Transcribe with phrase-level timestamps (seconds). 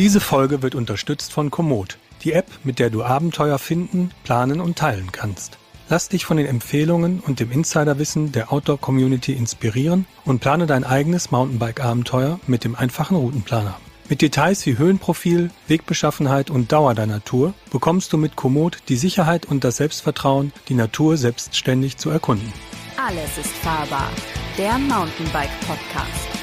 [0.00, 4.78] Diese Folge wird unterstützt von Komoot, die App, mit der du Abenteuer finden, planen und
[4.78, 5.58] teilen kannst.
[5.90, 11.30] Lass dich von den Empfehlungen und dem Insiderwissen der Outdoor-Community inspirieren und plane dein eigenes
[11.32, 13.78] Mountainbike-Abenteuer mit dem einfachen Routenplaner.
[14.08, 19.44] Mit Details wie Höhenprofil, Wegbeschaffenheit und Dauer deiner Tour bekommst du mit Komoot die Sicherheit
[19.44, 22.50] und das Selbstvertrauen, die Natur selbstständig zu erkunden.
[22.96, 24.08] Alles ist fahrbar.
[24.56, 26.39] Der Mountainbike Podcast.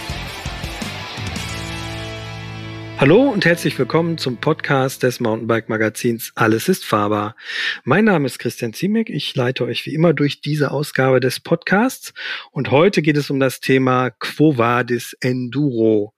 [2.99, 7.35] Hallo und herzlich willkommen zum Podcast des Mountainbike Magazins Alles ist fahrbar.
[7.83, 9.11] Mein Name ist Christian Ziemek.
[9.11, 12.15] Ich leite euch wie immer durch diese Ausgabe des Podcasts
[12.49, 16.15] und heute geht es um das Thema Quo Vadis Enduro.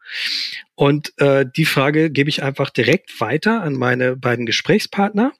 [0.75, 5.33] Und äh, die Frage gebe ich einfach direkt weiter an meine beiden Gesprächspartner.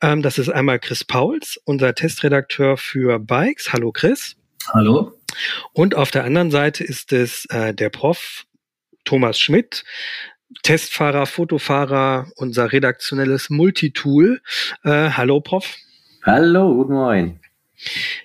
[0.00, 3.74] Ähm, das ist einmal Chris Pauls, unser Testredakteur für Bikes.
[3.74, 4.36] Hallo Chris.
[4.72, 5.20] Hallo.
[5.74, 8.46] Und auf der anderen Seite ist es äh, der Prof
[9.04, 9.84] Thomas Schmidt,
[10.62, 14.40] Testfahrer, Fotofahrer, unser redaktionelles Multitool.
[14.82, 15.76] Äh, hallo, Prof.
[16.24, 17.40] Hallo, guten Morgen.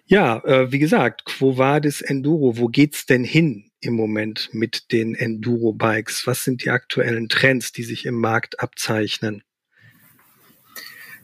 [0.06, 5.16] Ja, äh, wie gesagt, Quo Vadis Enduro, wo geht's denn hin im Moment mit den
[5.16, 6.26] Enduro-Bikes?
[6.26, 9.44] Was sind die aktuellen Trends, die sich im Markt abzeichnen?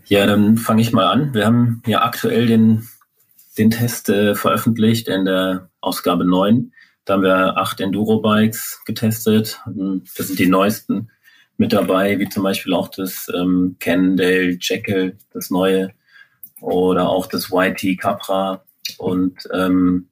[0.05, 1.33] Ja, dann fange ich mal an.
[1.33, 2.87] Wir haben ja aktuell den,
[3.57, 6.71] den Test äh, veröffentlicht in der Ausgabe 9.
[7.09, 9.59] Da haben wir acht Enduro-Bikes getestet.
[10.15, 11.09] Das sind die neuesten
[11.57, 15.89] mit dabei, wie zum Beispiel auch das ähm, Cannondale Jekyll, das neue,
[16.61, 18.63] oder auch das YT Capra.
[18.99, 20.09] Und ähm,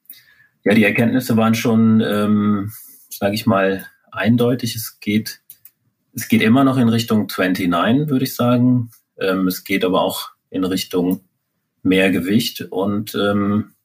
[0.65, 2.71] ja, die Erkenntnisse waren schon, ähm,
[3.11, 4.75] sage ich mal, eindeutig.
[4.75, 5.41] Es geht,
[6.15, 8.89] es geht immer noch in Richtung 29, würde ich sagen.
[9.19, 11.21] Ähm, es geht aber auch in Richtung
[11.83, 13.75] mehr Gewicht und ähm,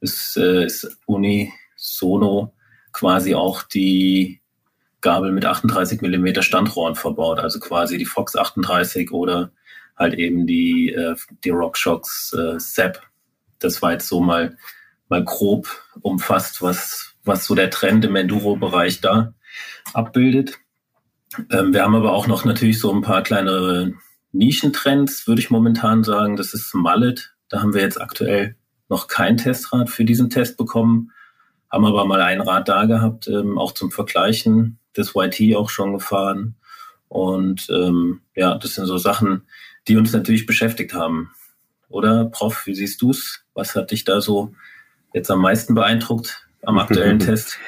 [0.00, 2.54] es äh, ist unisono
[2.92, 4.40] quasi auch die
[5.00, 9.50] Gabel mit 38 Millimeter Standrohren verbaut, also quasi die Fox 38 oder
[9.96, 13.00] halt eben die, äh, die RockShox äh, SEP.
[13.58, 14.56] Das war jetzt so mal,
[15.08, 15.68] mal grob
[16.00, 19.34] umfasst, was, was so der Trend im Enduro-Bereich da
[19.92, 20.58] abbildet.
[21.50, 23.92] Ähm, wir haben aber auch noch natürlich so ein paar kleinere
[24.32, 26.36] Nischentrends, würde ich momentan sagen.
[26.36, 27.34] Das ist Mallet.
[27.48, 28.56] Da haben wir jetzt aktuell
[28.88, 31.12] noch kein Testrad für diesen Test bekommen
[31.72, 35.94] haben aber mal ein Rad da gehabt, ähm, auch zum Vergleichen, das YT auch schon
[35.94, 36.54] gefahren.
[37.08, 39.42] Und ähm, ja, das sind so Sachen,
[39.88, 41.30] die uns natürlich beschäftigt haben.
[41.88, 43.44] Oder, Prof, wie siehst du's?
[43.54, 44.54] Was hat dich da so
[45.12, 47.58] jetzt am meisten beeindruckt am aktuellen Test?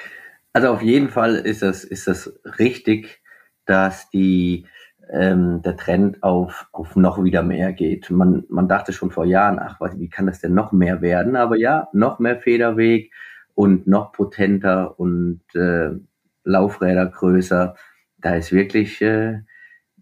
[0.52, 3.22] Also auf jeden Fall ist das, ist das richtig,
[3.66, 4.66] dass die,
[5.10, 8.10] ähm, der Trend auf, auf noch wieder mehr geht.
[8.10, 11.36] Man, man dachte schon vor Jahren, ach, wie kann das denn noch mehr werden?
[11.36, 13.12] Aber ja, noch mehr Federweg,
[13.54, 15.90] und noch potenter und äh,
[16.44, 17.76] Laufräder größer.
[18.18, 19.40] Da ist wirklich äh,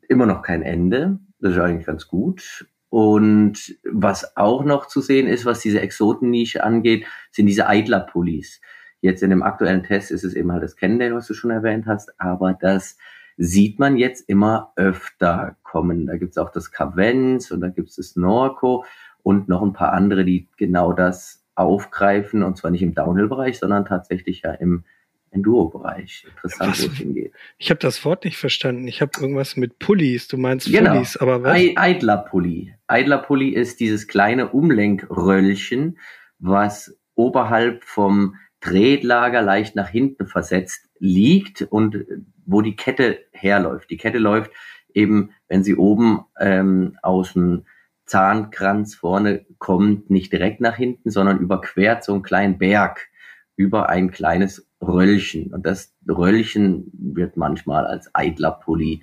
[0.09, 1.19] immer noch kein Ende.
[1.39, 2.67] Das ist eigentlich ganz gut.
[2.89, 8.61] Und was auch noch zu sehen ist, was diese Exotennische angeht, sind diese Eidler-Pullis.
[9.01, 11.87] Jetzt in dem aktuellen Test ist es eben halt das Cannondale, was du schon erwähnt
[11.87, 12.97] hast, aber das
[13.37, 16.07] sieht man jetzt immer öfter kommen.
[16.07, 18.85] Da gibt's auch das Cavenz und da gibt's das Norco
[19.23, 23.85] und noch ein paar andere, die genau das aufgreifen und zwar nicht im Downhill-Bereich, sondern
[23.85, 24.85] tatsächlich ja im
[25.33, 26.27] Enduro-Bereich.
[26.29, 26.83] Interessant, was?
[26.83, 27.33] wo es hingeht.
[27.59, 28.87] Ich habe das Wort nicht verstanden.
[28.87, 30.29] Ich habe irgendwas mit Pullis.
[30.29, 30.93] Du meinst genau.
[30.93, 31.59] Pullis, aber was?
[31.75, 32.75] Eidler-Pulli.
[32.87, 35.99] Eidler-Pulli ist dieses kleine Umlenkröllchen,
[36.39, 42.05] was oberhalb vom Drehlager leicht nach hinten versetzt liegt und
[42.47, 43.91] wo die Kette herläuft.
[43.91, 44.51] Die Kette läuft
[44.95, 47.65] eben, wenn sie oben ähm, aus dem
[48.05, 53.09] Zahnkranz vorne kommt nicht direkt nach hinten, sondern überquert so einen kleinen Berg
[53.57, 55.53] über ein kleines Röllchen.
[55.53, 59.03] Und das Röllchen wird manchmal als Eidlerpulli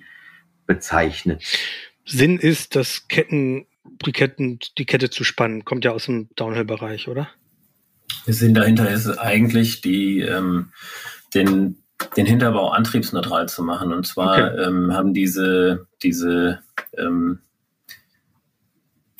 [0.66, 1.42] bezeichnet.
[2.04, 3.66] Sinn ist, dass Ketten,
[4.04, 7.28] die, Ketten, die Kette zu spannen, kommt ja aus dem Downhill-Bereich, oder?
[8.26, 10.72] Der Sinn dahinter ist eigentlich, die, ähm,
[11.34, 11.82] den,
[12.16, 13.92] den Hinterbau antriebsneutral zu machen.
[13.92, 14.62] Und zwar okay.
[14.64, 16.60] ähm, haben diese, diese
[16.96, 17.38] ähm,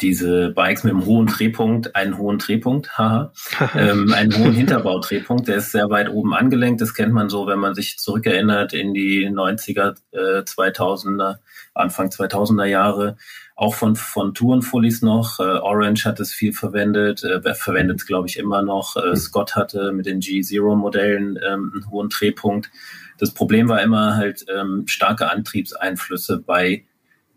[0.00, 3.32] diese Bikes mit einem hohen Drehpunkt, einen hohen Drehpunkt, haha,
[3.76, 6.80] ähm, einen hohen Hinterbaudrehpunkt, der ist sehr weit oben angelenkt.
[6.80, 11.36] Das kennt man so, wenn man sich zurückerinnert in die 90er, äh, 2000er,
[11.74, 13.16] Anfang 2000er Jahre.
[13.56, 15.38] Auch von, von Tourenfullies noch.
[15.38, 18.96] Äh, Orange hat es viel verwendet, äh, verwendet es, glaube ich, immer noch.
[18.96, 22.70] Äh, Scott hatte mit den G-Zero-Modellen ähm, einen hohen Drehpunkt.
[23.18, 26.86] Das Problem war immer halt ähm, starke Antriebseinflüsse bei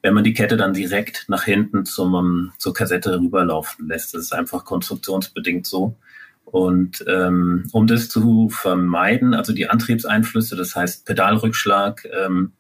[0.04, 4.14] wenn man die Kette dann direkt nach hinten zum, zur Kassette rüberlaufen lässt.
[4.14, 5.98] Das ist einfach konstruktionsbedingt so.
[6.44, 12.52] Und ähm, um das zu vermeiden, also die Antriebseinflüsse, das heißt Pedalrückschlag, ähm,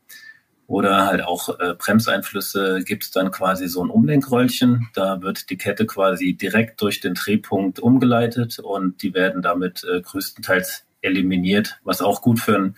[0.67, 4.87] oder halt auch äh, Bremseinflüsse gibt es dann quasi so ein Umlenkröllchen.
[4.93, 10.01] Da wird die Kette quasi direkt durch den Drehpunkt umgeleitet und die werden damit äh,
[10.01, 12.73] größtenteils eliminiert, was auch gut für,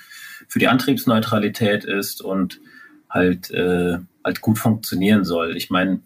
[0.47, 2.59] für die Antriebsneutralität ist und
[3.07, 5.55] halt, äh, halt gut funktionieren soll.
[5.55, 6.01] Ich meine,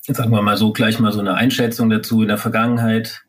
[0.00, 2.22] sagen wir mal so, gleich mal so eine Einschätzung dazu.
[2.22, 3.24] In der Vergangenheit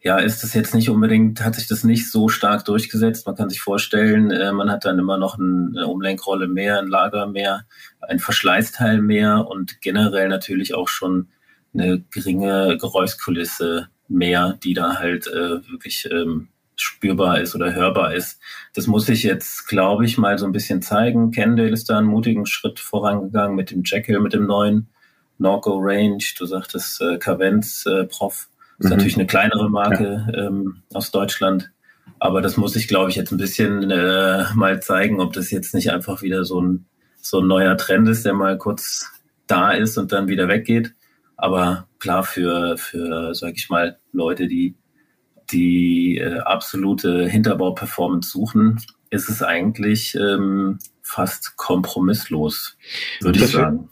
[0.00, 3.26] ja, ist das jetzt nicht unbedingt, hat sich das nicht so stark durchgesetzt.
[3.26, 7.26] Man kann sich vorstellen, äh, man hat dann immer noch eine Umlenkrolle mehr, ein Lager
[7.26, 7.64] mehr,
[8.00, 11.28] ein Verschleißteil mehr und generell natürlich auch schon
[11.74, 16.48] eine geringe Geräuschkulisse mehr, die da halt äh, wirklich ähm,
[16.80, 18.40] spürbar ist oder hörbar ist.
[18.74, 21.30] Das muss ich jetzt, glaube ich, mal so ein bisschen zeigen.
[21.30, 24.88] Kendall ist da einen mutigen Schritt vorangegangen mit dem Jekyll, mit dem neuen
[25.38, 26.22] Norco Range.
[26.38, 28.48] Du sagtest äh, Cavenz äh, Prof
[28.78, 28.90] ist mhm.
[28.90, 30.46] natürlich eine kleinere Marke ja.
[30.46, 31.70] ähm, aus Deutschland.
[32.20, 35.74] Aber das muss ich, glaube ich, jetzt ein bisschen äh, mal zeigen, ob das jetzt
[35.74, 36.86] nicht einfach wieder so ein,
[37.20, 39.10] so ein neuer Trend ist, der mal kurz
[39.46, 40.94] da ist und dann wieder weggeht.
[41.36, 44.74] Aber klar, für, für sage ich mal, Leute, die
[45.50, 48.80] die äh, absolute Hinterbau-Performance suchen,
[49.10, 52.76] ist es eigentlich ähm, fast kompromisslos,
[53.20, 53.88] würde ich sagen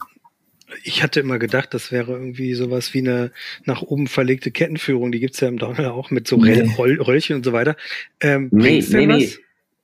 [0.83, 3.31] ich hatte immer gedacht, das wäre irgendwie sowas wie eine
[3.65, 5.11] nach oben verlegte Kettenführung.
[5.11, 6.61] Die gibt's ja im Downhill auch mit so nee.
[6.77, 7.75] Roll Röllchen und so weiter.
[8.21, 9.29] Ähm, nee, nee, nee.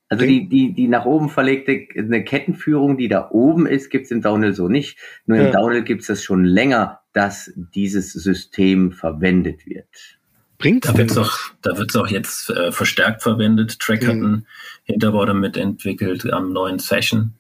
[0.10, 4.22] Also die, die, die nach oben verlegte eine Kettenführung, die da oben ist, gibt's im
[4.22, 4.98] Downhill so nicht.
[5.26, 5.52] Nur im ja.
[5.52, 10.20] Downhill gibt's das schon länger, dass dieses System verwendet wird.
[10.64, 13.80] Bringt da wird's auch, da wird's auch jetzt äh, verstärkt verwendet.
[13.80, 14.08] Track mhm.
[14.08, 14.48] hat einen
[14.84, 17.34] Hinterbau damit entwickelt am neuen Session.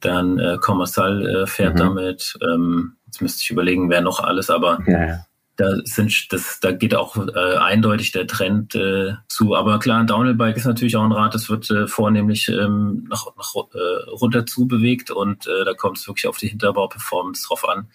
[0.00, 1.78] Dann äh, Commercial äh, fährt mhm.
[1.78, 2.36] damit.
[2.42, 5.24] Ähm, jetzt müsste ich überlegen, wer noch alles, aber ja,
[5.54, 9.54] da sind das, da geht auch äh, eindeutig der Trend äh, zu.
[9.54, 13.26] Aber klar, ein Downhill-Bike ist natürlich auch ein Rad, das wird äh, vornehmlich ähm, nach,
[13.36, 17.68] nach äh, runter zu bewegt und äh, da kommt es wirklich auf die Hinterbau-Performance drauf
[17.68, 17.86] an.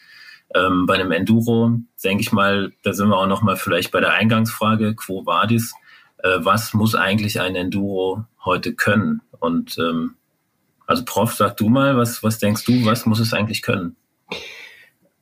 [0.56, 1.74] Ähm, bei einem Enduro,
[2.04, 5.74] denke ich mal, da sind wir auch noch mal vielleicht bei der Eingangsfrage, Quo Vadis,
[6.24, 9.22] äh, was muss eigentlich ein Enduro heute können?
[9.40, 10.16] Und ähm,
[10.88, 13.96] also Prof, sag du mal, was, was denkst du, was muss es eigentlich können?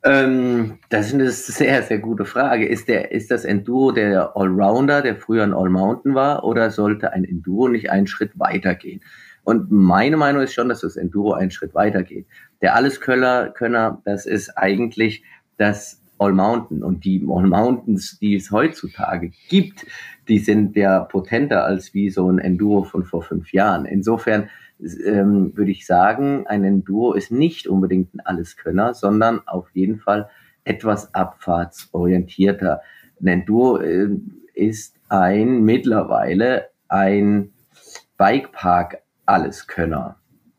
[0.03, 2.65] Ähm, das ist eine sehr, sehr gute Frage.
[2.65, 7.25] Ist, der, ist das Enduro der Allrounder, der früher ein Allmountain war, oder sollte ein
[7.25, 9.01] Enduro nicht einen Schritt weitergehen?
[9.43, 12.27] Und meine Meinung ist schon, dass das Enduro einen Schritt weitergeht.
[12.61, 15.23] Der Alleskönner, Könner, das ist eigentlich
[15.57, 16.83] das All-Mountain.
[16.83, 19.85] Und die All-Mountains, die es heutzutage gibt,
[20.27, 23.85] die sind ja potenter als wie so ein Enduro von vor fünf Jahren.
[23.85, 24.49] Insofern
[24.79, 30.29] ähm, würde ich sagen, ein Enduro ist nicht unbedingt ein Alleskönner, sondern auf jeden Fall
[30.63, 32.81] etwas abfahrtsorientierter.
[33.21, 34.09] Ein Enduro äh,
[34.53, 37.51] ist ein mittlerweile ein
[38.17, 40.17] Bikepark Alleskönner.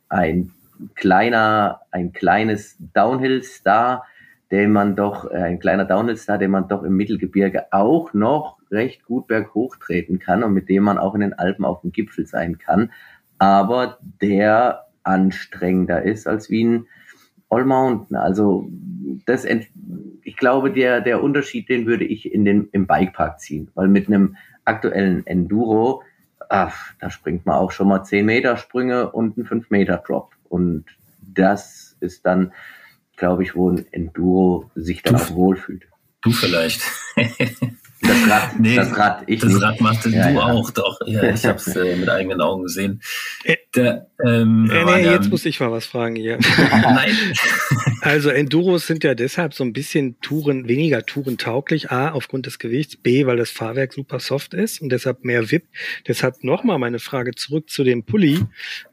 [0.08, 0.52] Ein
[0.94, 4.04] kleiner, ein kleines Downhill-Star,
[4.50, 9.04] den man doch, äh, ein kleiner Downhill-Star, den man doch im Mittelgebirge auch noch recht
[9.04, 12.26] gut berghoch treten kann und mit dem man auch in den Alpen auf dem Gipfel
[12.26, 12.90] sein kann
[13.38, 16.86] aber der anstrengender ist als wie ein
[17.48, 18.16] All Mountain.
[18.16, 18.68] Also
[19.24, 19.46] das,
[20.22, 24.08] ich glaube, der, der Unterschied, den würde ich in den, im Bikepark ziehen, weil mit
[24.08, 26.02] einem aktuellen Enduro,
[26.50, 30.32] ach, da springt man auch schon mal 10 Meter Sprünge und ein 5 Meter Drop.
[30.48, 30.84] Und
[31.20, 32.52] das ist dann,
[33.16, 35.88] glaube ich, wo ein Enduro sich dann du, auch wohlfühlt.
[36.22, 36.82] Du vielleicht.
[38.00, 40.40] Das Rad, nee, das Rad, ich das Rad machte ja, du ja.
[40.40, 40.98] auch, doch.
[41.06, 43.02] Ja, ich habe es äh, mit eigenen Augen gesehen.
[43.44, 46.38] Äh, Der, ähm, äh, nee, jetzt muss ich mal was fragen hier.
[46.70, 47.12] Nein.
[48.00, 51.90] Also Enduros sind ja deshalb so ein bisschen Touren, weniger tourentauglich.
[51.90, 52.96] A, aufgrund des Gewichts.
[52.96, 55.68] B, weil das Fahrwerk super soft ist und deshalb mehr wippt.
[56.06, 58.44] Deshalb nochmal meine Frage zurück zu dem Pulli.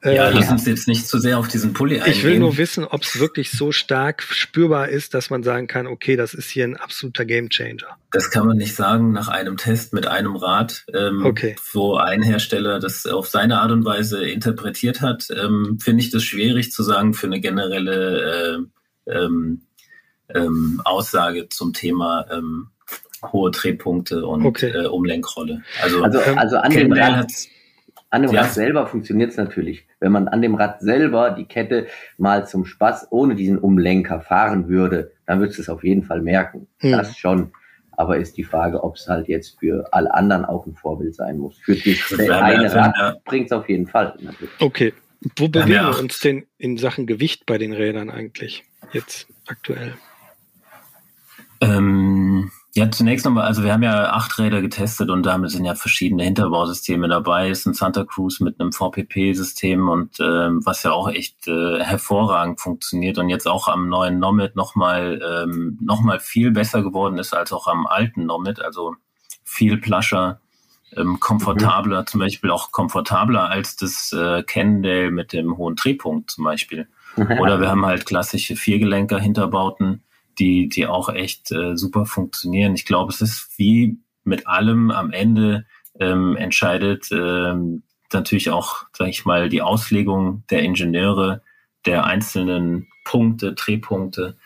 [0.03, 2.13] Ja, äh, lass uns jetzt nicht zu sehr auf diesen Pulli eingehen.
[2.13, 5.87] Ich will nur wissen, ob es wirklich so stark spürbar ist, dass man sagen kann,
[5.87, 7.97] okay, das ist hier ein absoluter Gamechanger.
[8.15, 11.57] Das kann man nicht sagen nach einem Test mit einem Rad, ähm, okay.
[11.73, 15.27] wo ein Hersteller das auf seine Art und Weise interpretiert hat.
[15.31, 18.69] Ähm, Finde ich das schwierig zu sagen für eine generelle
[19.05, 19.63] äh, ähm,
[20.33, 22.69] ähm, Aussage zum Thema ähm,
[23.33, 24.69] hohe Drehpunkte und okay.
[24.69, 25.63] äh, Umlenkrolle.
[25.83, 27.33] Also, also, also an dem Rad,
[28.11, 28.43] an dem ja.
[28.43, 29.87] Rad selber funktioniert es natürlich.
[29.99, 34.69] Wenn man an dem Rad selber die Kette mal zum Spaß ohne diesen Umlenker fahren
[34.69, 36.67] würde, dann würdest du es auf jeden Fall merken.
[36.77, 36.93] Hm.
[36.93, 37.51] Das schon.
[37.97, 41.37] Aber ist die Frage, ob es halt jetzt für alle anderen auch ein Vorbild sein
[41.37, 41.57] muss.
[41.59, 41.75] Für
[42.17, 44.15] das eine Rad bringt es auf jeden Fall.
[44.21, 44.53] Natürlich.
[44.59, 44.93] Okay.
[45.37, 49.93] Wo bewegen ja, wir uns denn in Sachen Gewicht bei den Rädern eigentlich jetzt aktuell?
[51.61, 55.75] Ähm, Ja, zunächst nochmal, also wir haben ja acht Räder getestet und damit sind ja
[55.75, 57.49] verschiedene Hinterbausysteme dabei.
[57.49, 61.81] Es ist ein Santa Cruz mit einem VPP-System und ähm, was ja auch echt äh,
[61.81, 67.17] hervorragend funktioniert und jetzt auch am neuen Nomad nochmal ähm, noch mal viel besser geworden
[67.17, 68.59] ist als auch am alten Nomad.
[68.61, 68.95] Also
[69.45, 70.41] viel plascher,
[70.97, 72.07] ähm, komfortabler, mhm.
[72.07, 76.89] zum Beispiel auch komfortabler als das äh, Cannondale mit dem hohen Drehpunkt zum Beispiel.
[77.15, 80.03] Oder wir haben halt klassische Viergelenker-Hinterbauten
[80.39, 82.75] die, die auch echt äh, super funktionieren.
[82.75, 85.65] Ich glaube, es ist wie mit allem am Ende
[85.99, 91.41] ähm, entscheidet ähm, natürlich auch, sage ich mal, die Auslegung der Ingenieure
[91.85, 94.37] der einzelnen Punkte, Drehpunkte,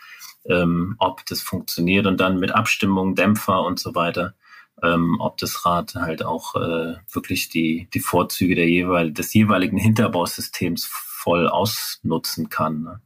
[0.44, 4.34] ähm, ob das funktioniert und dann mit Abstimmung, Dämpfer und so weiter,
[4.82, 9.78] ähm, ob das Rad halt auch äh, wirklich die, die Vorzüge der jeweil, des jeweiligen
[9.78, 12.82] Hinterbausystems voll ausnutzen kann.
[12.82, 13.00] Ne?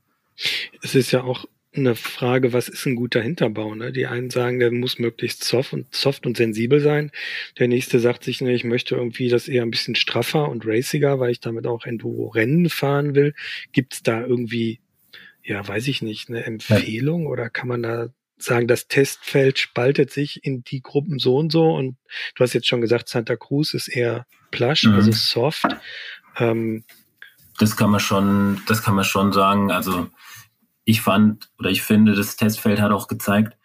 [0.82, 3.74] Es ist ja auch eine Frage, was ist ein guter Hinterbau?
[3.74, 3.92] Ne?
[3.92, 7.10] Die einen sagen, der muss möglichst soft und, soft und sensibel sein.
[7.58, 11.18] Der nächste sagt sich, ne, ich möchte irgendwie das eher ein bisschen straffer und raciger,
[11.20, 13.34] weil ich damit auch Enduro-Rennen fahren will.
[13.72, 14.80] Gibt es da irgendwie,
[15.42, 20.44] ja, weiß ich nicht, eine Empfehlung oder kann man da sagen, das Testfeld spaltet sich
[20.44, 21.96] in die Gruppen so und so und
[22.34, 24.94] du hast jetzt schon gesagt, Santa Cruz ist eher plush, mhm.
[24.94, 25.66] also soft.
[26.38, 26.84] Ähm,
[27.58, 29.70] das kann man schon, das kann man schon sagen.
[29.70, 30.08] Also
[30.84, 33.56] ich fand oder ich finde, das Testfeld hat auch gezeigt,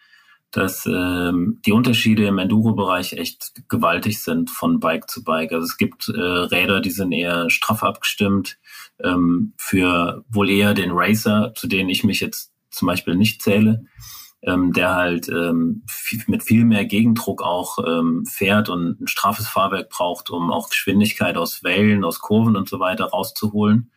[0.52, 5.52] dass ähm, die Unterschiede im Enduro-Bereich echt gewaltig sind von Bike zu Bike.
[5.52, 8.58] Also es gibt äh, Räder, die sind eher straff abgestimmt
[9.04, 13.86] ähm, für wohl eher den Racer, zu denen ich mich jetzt zum Beispiel nicht zähle,
[14.42, 15.84] ähm, der halt ähm,
[16.28, 21.38] mit viel mehr Gegendruck auch ähm, fährt und ein straffes Fahrwerk braucht, um auch Geschwindigkeit
[21.38, 23.92] aus Wellen, aus Kurven und so weiter rauszuholen.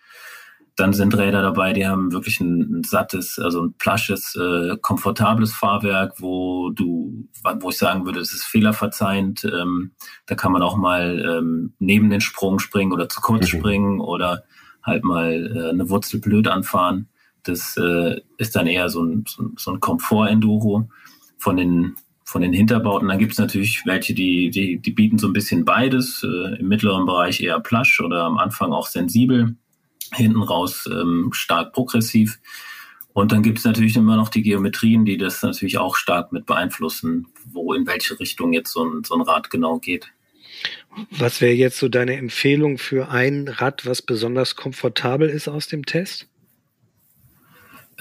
[0.76, 5.52] Dann sind Räder dabei, die haben wirklich ein, ein sattes, also ein plasches, äh, komfortables
[5.52, 7.29] Fahrwerk, wo du,
[7.61, 9.45] wo ich sagen würde, es ist fehlerverzeihend.
[9.45, 9.93] Ähm,
[10.26, 13.59] da kann man auch mal ähm, neben den Sprung springen oder zu kurz mhm.
[13.59, 14.45] springen oder
[14.83, 17.09] halt mal äh, eine Wurzel blöd anfahren.
[17.43, 20.88] Das äh, ist dann eher so ein, so, so ein Komfort-Enduro
[21.38, 23.09] von den von den Hinterbauten.
[23.09, 26.23] Dann gibt es natürlich welche, die, die, die bieten so ein bisschen beides.
[26.25, 29.57] Äh, Im mittleren Bereich eher plasch oder am Anfang auch sensibel
[30.14, 32.38] hinten raus ähm, stark progressiv.
[33.12, 36.47] Und dann gibt es natürlich immer noch die Geometrien, die das natürlich auch stark mit
[36.47, 40.12] beeinflussen, wo in welche Richtung jetzt so ein, so ein Rad genau geht.
[41.11, 45.85] Was wäre jetzt so deine Empfehlung für ein Rad, was besonders komfortabel ist aus dem
[45.85, 46.28] Test?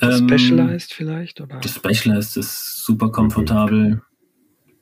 [0.02, 1.42] Ähm, Specialized vielleicht?
[1.42, 1.60] Oder?
[1.60, 3.96] Das Specialized ist super komfortabel.
[3.96, 4.02] Mhm.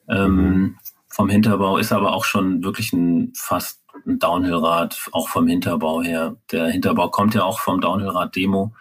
[0.09, 0.77] Ähm,
[1.10, 6.38] vom Hinterbau ist aber auch schon wirklich ein fast ein Downhill-Rad, auch vom Hinterbau her.
[6.51, 8.74] Der Hinterbau kommt ja auch vom Downhill-Rad-Demo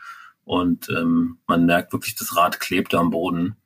[0.45, 3.57] und ähm, man merkt wirklich, das Rad klebt am Boden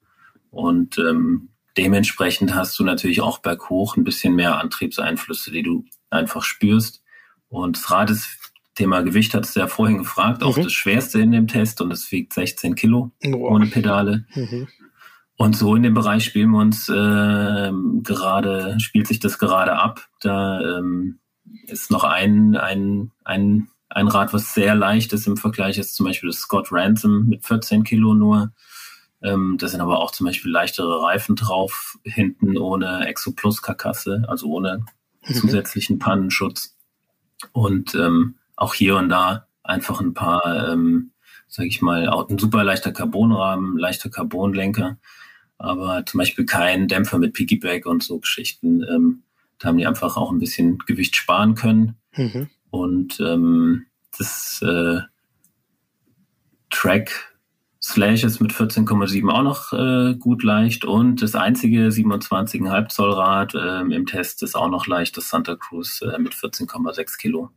[0.51, 6.43] und ähm, dementsprechend hast du natürlich auch berghoch ein bisschen mehr Antriebseinflüsse, die du einfach
[6.43, 7.03] spürst.
[7.49, 8.29] Und das Rad ist,
[8.75, 10.47] Thema Gewicht hat es ja vorhin gefragt, mhm.
[10.47, 13.53] auch das schwerste in dem Test und es wiegt 16 Kilo Boah.
[13.53, 14.27] ohne Pedale.
[14.35, 14.69] Mhm.
[15.43, 17.73] Und so in dem Bereich spielen wir uns äh,
[18.05, 20.07] gerade, spielt sich das gerade ab.
[20.21, 21.19] Da ähm,
[21.67, 26.07] ist noch ein, ein, ein, ein Rad, was sehr leicht ist im Vergleich, ist zum
[26.07, 28.53] Beispiel das Scott Ransom mit 14 Kilo nur.
[29.21, 34.23] Ähm, da sind aber auch zum Beispiel leichtere Reifen drauf, hinten ohne Exo Plus Karkasse,
[34.29, 34.85] also ohne
[35.27, 35.35] mhm.
[35.35, 36.77] zusätzlichen Pannenschutz.
[37.51, 41.11] Und ähm, auch hier und da einfach ein paar, ähm,
[41.49, 44.99] sage ich mal, auch ein super leichter Carbonrahmen, leichter Carbonlenker,
[45.63, 48.83] aber zum Beispiel kein Dämpfer mit Piggyback und so Geschichten.
[48.83, 49.23] Ähm,
[49.59, 51.97] da haben die einfach auch ein bisschen Gewicht sparen können.
[52.17, 52.49] Mhm.
[52.71, 53.87] Und ähm,
[54.19, 55.01] das äh,
[56.71, 57.33] Track
[57.85, 63.55] Slash ist mit 14,7 auch noch äh, gut leicht und das einzige 27,5 Zoll Rad
[63.55, 67.51] äh, im Test ist auch noch leicht, das Santa Cruz äh, mit 14,6 Kilo.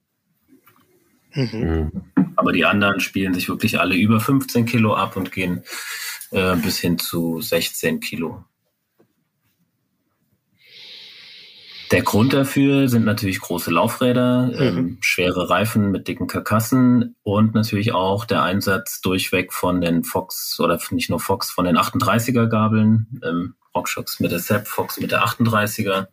[1.36, 1.92] Mhm.
[2.36, 5.63] Aber die anderen spielen sich wirklich alle über 15 Kilo ab und gehen
[6.32, 8.44] äh, bis hin zu 16 Kilo.
[11.92, 14.60] Der Grund dafür sind natürlich große Laufräder, mhm.
[14.60, 20.60] ähm, schwere Reifen mit dicken Karkassen und natürlich auch der Einsatz durchweg von den Fox
[20.60, 25.12] oder nicht nur Fox, von den 38er Gabeln, ähm, Rockshocks mit der Sepp, Fox mit
[25.12, 26.08] der 38er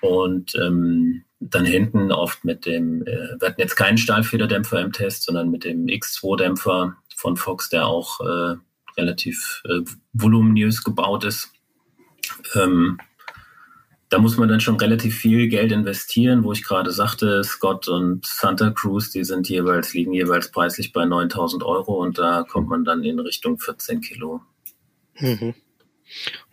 [0.00, 5.24] und ähm, dann hinten oft mit dem, äh, wir hatten jetzt keinen Stahlfederdämpfer im Test,
[5.24, 8.56] sondern mit dem X2-Dämpfer von Fox, der auch äh,
[8.96, 9.80] relativ äh,
[10.12, 11.52] voluminös gebaut ist.
[12.54, 12.98] Ähm,
[14.08, 18.24] da muss man dann schon relativ viel Geld investieren, wo ich gerade sagte, Scott und
[18.24, 22.84] Santa Cruz, die sind jeweils, liegen jeweils preislich bei 9000 Euro und da kommt man
[22.84, 24.40] dann in Richtung 14 Kilo.
[25.18, 25.54] Mhm.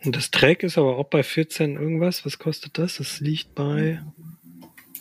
[0.04, 2.24] Und das Track ist aber auch bei 14 irgendwas.
[2.26, 2.96] Was kostet das?
[2.96, 4.02] Das liegt bei.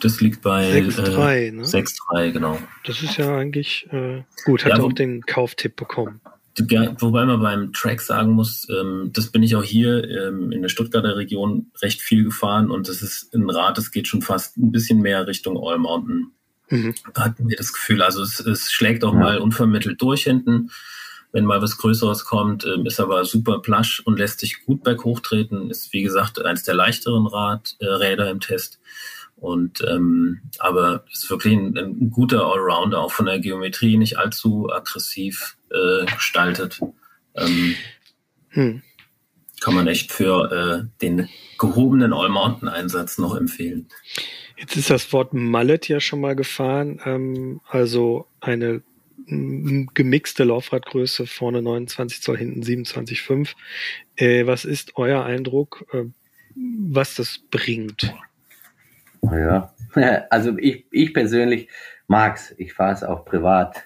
[0.02, 1.64] Das liegt bei 6,3, äh, ne?
[1.64, 2.60] 6,3, genau.
[2.86, 4.66] Das ist ja eigentlich äh, gut.
[4.66, 6.22] Hat ja, auch den Kauftipp bekommen.
[6.58, 10.70] Wobei man beim Track sagen muss, ähm, das bin ich auch hier ähm, in der
[10.70, 14.72] Stuttgarter Region recht viel gefahren und das ist ein Rad, das geht schon fast ein
[14.72, 16.32] bisschen mehr Richtung All Mountain.
[16.70, 16.96] Mhm.
[17.16, 18.02] Hatten wir das Gefühl.
[18.02, 19.20] Also es, es schlägt auch ja.
[19.20, 20.72] mal unvermittelt durch hinten.
[21.34, 25.22] Wenn mal was Größeres kommt, ähm, ist aber super plasch und lässt sich gut berghoch
[25.22, 25.70] treten.
[25.70, 28.80] Ist wie gesagt eines der leichteren Rad, äh, Räder im Test.
[29.42, 34.70] Und ähm, aber ist wirklich ein, ein, guter Allrounder, auch von der Geometrie nicht allzu
[34.72, 36.80] aggressiv äh, gestaltet.
[37.34, 37.76] Ähm,
[38.50, 38.84] hm.
[39.60, 43.88] Kann man echt für äh, den gehobenen All-Mountain-Einsatz noch empfehlen.
[44.58, 48.84] Jetzt ist das Wort Mallet ja schon mal gefahren, ähm, also eine
[49.26, 53.56] gemixte Laufradgröße, vorne 29 Zoll, hinten 27,5.
[54.18, 56.06] Äh, was ist euer Eindruck, äh,
[56.56, 58.14] was das bringt?
[59.22, 59.74] Ja,
[60.30, 61.70] also ich, ich persönlich
[62.08, 62.54] mag's.
[62.58, 63.84] Ich fahre es auch privat,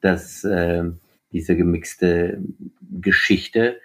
[0.00, 0.84] dass äh,
[1.32, 2.40] diese gemixte
[3.00, 3.80] Geschichte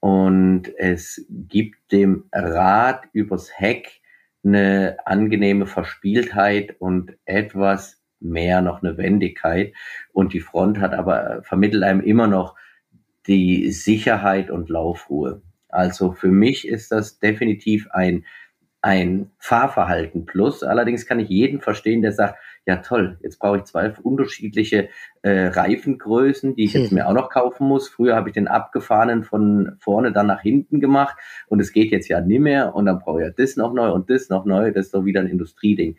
[0.00, 4.00] und es gibt dem Rad übers Heck
[4.44, 9.72] eine angenehme Verspieltheit und etwas mehr noch eine Wendigkeit
[10.12, 12.54] und die Front hat aber vermittelt einem immer noch
[13.26, 15.42] die Sicherheit und Laufruhe.
[15.68, 18.24] Also für mich ist das definitiv ein
[18.84, 20.62] ein Fahrverhalten plus.
[20.62, 24.90] Allerdings kann ich jeden verstehen, der sagt, ja toll, jetzt brauche ich zwei unterschiedliche
[25.22, 26.98] äh, Reifengrößen, die ich jetzt hm.
[26.98, 27.88] mir auch noch kaufen muss.
[27.88, 31.16] Früher habe ich den abgefahrenen von vorne dann nach hinten gemacht
[31.48, 33.90] und es geht jetzt ja nicht mehr und dann brauche ich ja das noch neu
[33.90, 34.70] und das noch neu.
[34.70, 35.96] Das ist doch wieder ein Industrieding.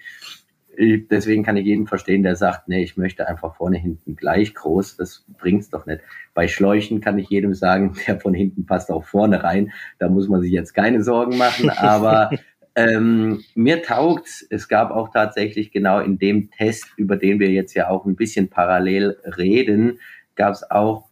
[0.78, 4.54] Äh, deswegen kann ich jeden verstehen, der sagt, nee, ich möchte einfach vorne, hinten gleich
[4.54, 4.98] groß.
[4.98, 6.02] Das bringt's doch nicht.
[6.34, 9.72] Bei Schläuchen kann ich jedem sagen, der von hinten passt auch vorne rein.
[9.98, 11.70] Da muss man sich jetzt keine Sorgen machen.
[11.78, 12.30] Aber
[12.76, 17.74] ähm, mir taugt, es gab auch tatsächlich genau in dem Test, über den wir jetzt
[17.74, 20.00] ja auch ein bisschen parallel reden,
[20.36, 21.10] gab es auch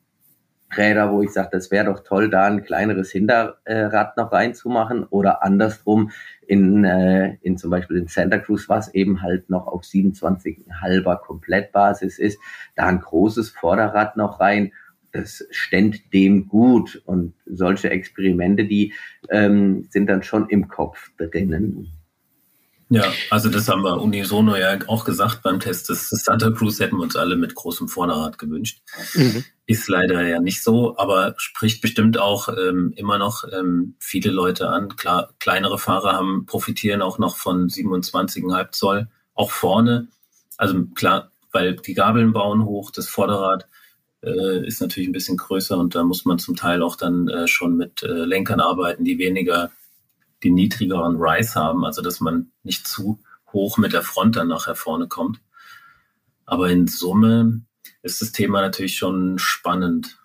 [0.77, 5.43] Räder, wo ich sage, das wäre doch toll, da ein kleineres Hinterrad noch reinzumachen oder
[5.43, 6.12] andersrum
[6.47, 11.17] in, äh, in zum Beispiel in Santa Cruz, was eben halt noch auf 27 halber
[11.17, 12.39] Komplettbasis ist,
[12.76, 14.73] da ein großes Vorderrad noch rein
[15.13, 17.02] das ständ dem gut.
[17.06, 18.93] Und solche Experimente, die
[19.30, 21.89] ähm, sind dann schon im Kopf drinnen.
[22.89, 25.89] Ja, also das haben wir unisono ja auch gesagt beim Test.
[25.89, 28.82] Das, das Santa Cruz hätten wir uns alle mit großem Vorderrad gewünscht.
[29.15, 29.43] Mhm.
[29.65, 34.69] Ist leider ja nicht so, aber spricht bestimmt auch ähm, immer noch ähm, viele Leute
[34.69, 34.95] an.
[34.95, 40.10] Klar, kleinere Fahrer haben profitieren auch noch von 27,5 Zoll, auch vorne.
[40.58, 43.67] Also klar, weil die Gabeln bauen hoch, das Vorderrad
[44.24, 47.48] äh, ist natürlich ein bisschen größer und da muss man zum Teil auch dann äh,
[47.48, 49.72] schon mit äh, Lenkern arbeiten, die weniger,
[50.44, 53.20] die niedrigeren Rise haben, also dass man nicht zu
[53.52, 55.40] hoch mit der Front dann nachher vorne kommt.
[56.46, 57.62] Aber in Summe
[58.02, 60.20] ist das Thema natürlich schon spannend.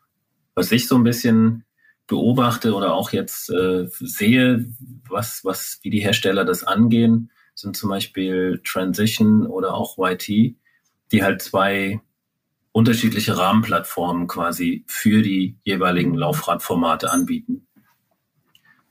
[0.54, 1.64] Was ich so ein bisschen
[2.06, 4.66] beobachte oder auch jetzt äh, sehe,
[5.08, 10.56] was, was, wie die Hersteller das angehen, sind zum Beispiel Transition oder auch YT,
[11.12, 12.00] die halt zwei
[12.78, 17.66] unterschiedliche Rahmenplattformen quasi für die jeweiligen Laufradformate anbieten.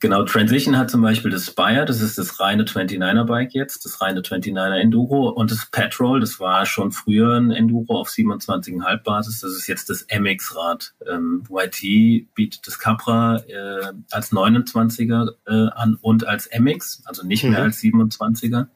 [0.02, 4.02] Genau, Transition hat zum Beispiel das Spire, das ist das reine 29er Bike jetzt, das
[4.02, 9.40] reine 29er Enduro und das Petrol, das war schon früher ein Enduro auf 27,5 Basis,
[9.40, 10.94] das ist jetzt das MX-Rad.
[11.10, 17.46] Ähm, YT bietet das Capra äh, als 29er äh, an und als MX, also nicht
[17.46, 17.66] mehr mhm.
[17.68, 18.68] als 27er,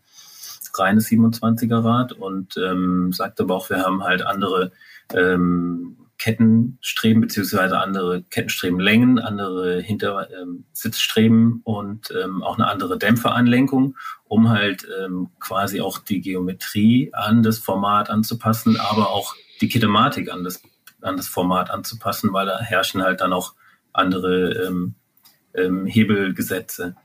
[0.73, 4.71] reines 27er Rad und ähm, sagt aber auch, wir haben halt andere
[5.15, 14.49] ähm, Kettenstreben beziehungsweise andere Kettenstrebenlängen, andere Hintersitzstreben ähm, und ähm, auch eine andere Dämpferanlenkung, um
[14.49, 20.43] halt ähm, quasi auch die Geometrie an das Format anzupassen, aber auch die Kinematik an
[20.43, 20.61] das,
[21.01, 23.55] an das Format anzupassen, weil da herrschen halt dann auch
[23.91, 24.93] andere ähm,
[25.55, 26.95] ähm, Hebelgesetze.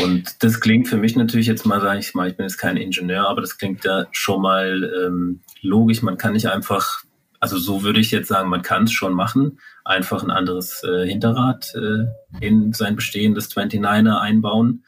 [0.00, 2.76] Und das klingt für mich natürlich jetzt mal, sage ich mal, ich bin jetzt kein
[2.76, 6.02] Ingenieur, aber das klingt ja schon mal ähm, logisch.
[6.02, 7.02] Man kann nicht einfach
[7.44, 9.58] also so würde ich jetzt sagen, man kann es schon machen.
[9.84, 12.06] Einfach ein anderes äh, Hinterrad äh,
[12.40, 14.82] in sein bestehendes 29er einbauen.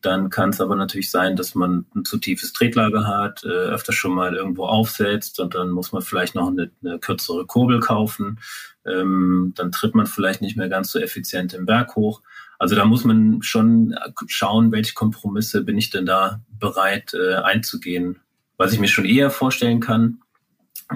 [0.00, 3.92] Dann kann es aber natürlich sein, dass man ein zu tiefes Tretlager hat, äh, öfter
[3.92, 8.40] schon mal irgendwo aufsetzt und dann muss man vielleicht noch eine, eine kürzere Kurbel kaufen.
[8.86, 12.22] Ähm, dann tritt man vielleicht nicht mehr ganz so effizient im Berg hoch.
[12.58, 13.94] Also da muss man schon
[14.26, 18.20] schauen, welche Kompromisse bin ich denn da bereit äh, einzugehen.
[18.56, 20.22] Was ich mir schon eher vorstellen kann,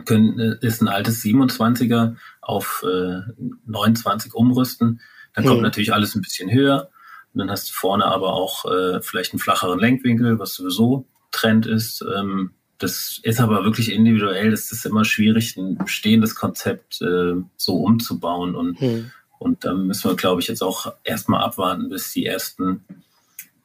[0.04, 3.20] können, äh, ist ein altes 27er auf äh,
[3.66, 5.00] 29 umrüsten.
[5.34, 5.64] Dann kommt mhm.
[5.64, 6.90] natürlich alles ein bisschen höher.
[7.32, 11.66] Und dann hast du vorne aber auch äh, vielleicht einen flacheren Lenkwinkel, was sowieso Trend
[11.66, 12.04] ist.
[12.16, 14.50] Ähm, das ist aber wirklich individuell.
[14.50, 18.54] Das ist immer schwierig, ein bestehendes Konzept äh, so umzubauen.
[18.54, 19.10] Und, mhm.
[19.38, 22.84] und da müssen wir, glaube ich, jetzt auch erstmal abwarten, bis die ersten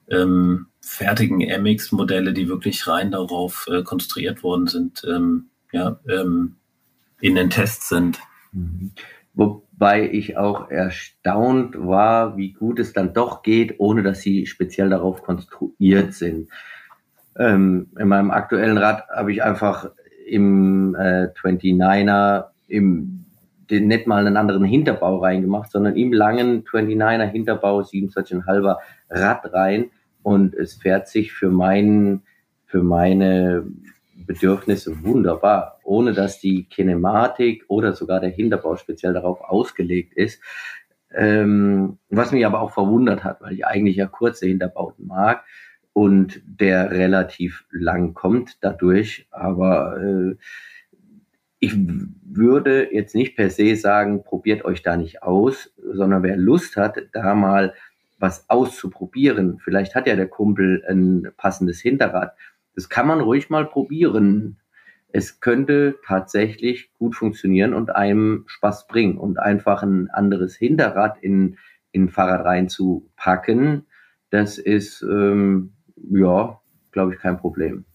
[0.09, 6.55] ähm, fertigen MX-Modelle, die wirklich rein darauf äh, konstruiert worden sind, ähm, ja, ähm,
[7.21, 8.19] in den Tests sind.
[8.51, 8.91] Mhm.
[9.33, 14.89] Wobei ich auch erstaunt war, wie gut es dann doch geht, ohne dass sie speziell
[14.89, 16.49] darauf konstruiert sind.
[17.37, 19.91] Ähm, in meinem aktuellen Rad habe ich einfach
[20.27, 23.25] im äh, 29er im
[23.69, 28.77] den, nicht mal einen anderen Hinterbau reingemacht, sondern im langen 29er Hinterbau 27,5er
[29.09, 29.91] Rad rein
[30.23, 32.23] und es fährt sich für meinen
[32.65, 33.65] für meine
[34.25, 40.41] Bedürfnisse wunderbar, ohne dass die Kinematik oder sogar der Hinterbau speziell darauf ausgelegt ist.
[41.11, 45.43] Ähm, was mich aber auch verwundert hat, weil ich eigentlich ja kurze Hinterbauten mag
[45.93, 49.27] und der relativ lang kommt dadurch.
[49.31, 50.35] Aber äh,
[51.59, 51.73] ich
[52.23, 56.97] würde jetzt nicht per se sagen, probiert euch da nicht aus, sondern wer Lust hat,
[57.11, 57.73] da mal
[58.19, 62.33] was auszuprobieren, vielleicht hat ja der Kumpel ein passendes Hinterrad
[62.75, 64.57] das kann man ruhig mal probieren.
[65.11, 71.57] Es könnte tatsächlich gut funktionieren und einem Spaß bringen und einfach ein anderes Hinterrad in,
[71.91, 73.87] in Fahrrad reinzupacken,
[74.29, 75.73] das ist, ähm,
[76.11, 76.59] ja,
[76.91, 77.85] glaube ich, kein Problem.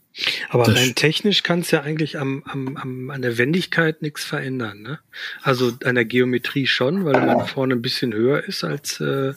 [0.49, 4.25] Aber das rein technisch kann es ja eigentlich am, am, am, an der Wendigkeit nichts
[4.25, 4.81] verändern.
[4.81, 5.01] Ne?
[5.43, 9.01] Also an der Geometrie schon, weil man vorne ein bisschen höher ist als.
[9.01, 9.35] Äh,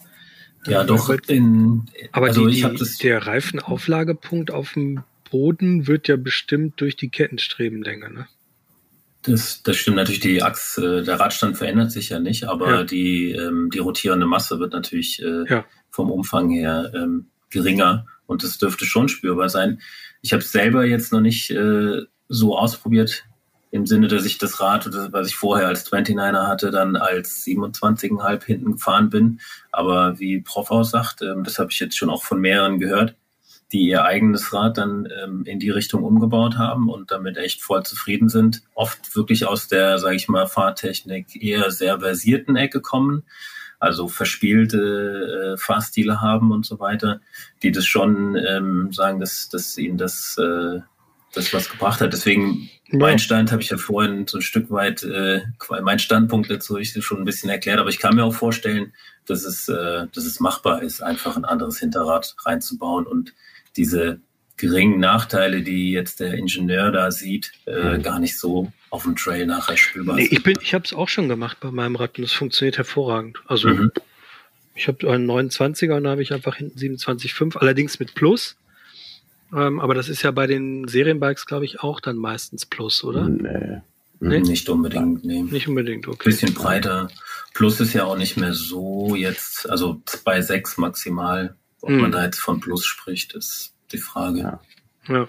[0.66, 1.10] ja, doch.
[1.28, 7.10] In, aber also die, die, der Reifenauflagepunkt auf dem Boden wird ja bestimmt durch die
[7.10, 8.28] Kettenstrebenlänge, ne?
[9.24, 12.84] Das, das stimmt natürlich, die Achse, der Radstand verändert sich ja nicht, aber ja.
[12.84, 15.66] die, ähm, die rotierende Masse wird natürlich äh, ja.
[15.90, 19.82] vom Umfang her ähm, geringer und das dürfte schon spürbar sein.
[20.22, 23.26] Ich habe es selber jetzt noch nicht äh, so ausprobiert,
[23.72, 28.46] im Sinne, dass ich das Rad, was ich vorher als 29er hatte, dann als 27,5
[28.46, 29.40] hinten gefahren bin.
[29.72, 33.16] Aber wie Prof auch sagt, ähm, das habe ich jetzt schon auch von mehreren gehört,
[33.72, 37.84] die ihr eigenes Rad dann ähm, in die Richtung umgebaut haben und damit echt voll
[37.84, 38.62] zufrieden sind.
[38.76, 43.24] Oft wirklich aus der, sage ich mal, Fahrtechnik eher sehr versierten Ecke kommen,
[43.80, 47.20] also verspielte äh, Fahrstile haben und so weiter,
[47.62, 50.80] die das schon ähm, sagen, dass, dass ihnen das, äh,
[51.34, 52.14] das was gebracht hat.
[52.14, 53.00] Deswegen ja.
[53.00, 55.42] mein Stand habe ich ja vorhin so ein Stück weit, äh,
[55.82, 58.94] mein Standpunkt dazu habe ich schon ein bisschen erklärt, aber ich kann mir auch vorstellen,
[59.26, 63.34] dass es, äh, dass es machbar ist, einfach ein anderes Hinterrad reinzubauen und
[63.78, 64.20] diese
[64.58, 68.04] geringen Nachteile, die jetzt der Ingenieur da sieht, äh, mhm.
[68.04, 71.08] gar nicht so auf dem Trail nachher spürbar nee, Ich, bin, ich habe es auch
[71.08, 73.38] schon gemacht bei meinem Rad und es funktioniert hervorragend.
[73.46, 73.92] Also mhm.
[74.74, 78.58] ich habe einen 29er und da habe ich einfach hinten 27,5, allerdings mit Plus.
[79.56, 83.30] Ähm, aber das ist ja bei den Serienbikes, glaube ich, auch dann meistens Plus, oder?
[83.30, 83.82] Nee.
[84.20, 84.40] nee?
[84.40, 85.44] Nicht unbedingt, nee.
[85.44, 86.30] Nicht unbedingt, okay.
[86.30, 87.10] Bisschen breiter.
[87.54, 92.00] Plus ist ja auch nicht mehr so jetzt, also bei 6 maximal ob hm.
[92.00, 94.40] man da jetzt von Plus spricht, ist die Frage.
[94.40, 94.60] Ja.
[95.08, 95.28] ja.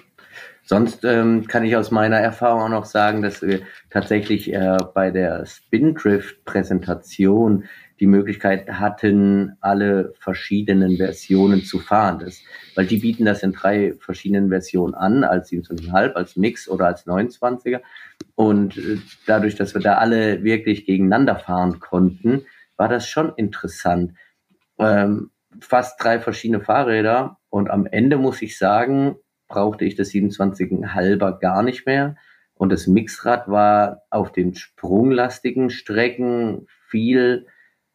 [0.65, 5.11] Sonst ähm, kann ich aus meiner Erfahrung auch noch sagen, dass wir tatsächlich äh, bei
[5.11, 7.65] der Spindrift-Präsentation
[8.01, 12.19] die Möglichkeit hatten, alle verschiedenen Versionen zu fahren.
[12.19, 12.43] Das,
[12.75, 17.07] weil die bieten das in drei verschiedenen Versionen an, als 27,5, als Mix oder als
[17.07, 17.81] 29er.
[18.35, 22.45] Und äh, dadurch, dass wir da alle wirklich gegeneinander fahren konnten,
[22.77, 24.13] war das schon interessant.
[24.79, 29.17] Ähm, fast drei verschiedene Fahrräder und am Ende muss ich sagen,
[29.49, 32.17] brauchte ich das 27,5er gar nicht mehr.
[32.55, 37.47] Und das Mixrad war auf den sprunglastigen Strecken viel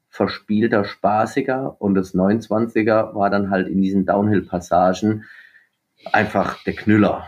[0.10, 5.26] verspielter, spaßiger und das 29er war dann halt in diesen Downhill-Passagen
[6.12, 7.28] einfach der Knüller.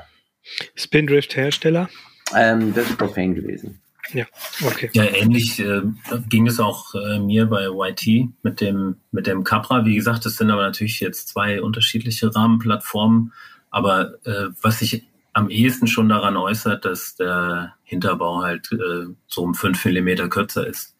[0.76, 1.89] Spindrift-Hersteller?
[2.36, 3.82] Ähm, das ist Profane gewesen.
[4.13, 4.26] Ja,
[4.65, 4.89] okay.
[4.94, 5.82] Ja, ähnlich äh,
[6.30, 9.86] ging es auch äh, mir bei YT mit dem, mit dem Capra.
[9.86, 13.34] Wie gesagt, das sind aber natürlich jetzt zwei unterschiedliche Rahmenplattformen.
[13.72, 19.44] Aber äh, was sich am ehesten schon daran äußert, dass der Hinterbau halt äh, so
[19.44, 20.96] um fünf Millimeter kürzer ist.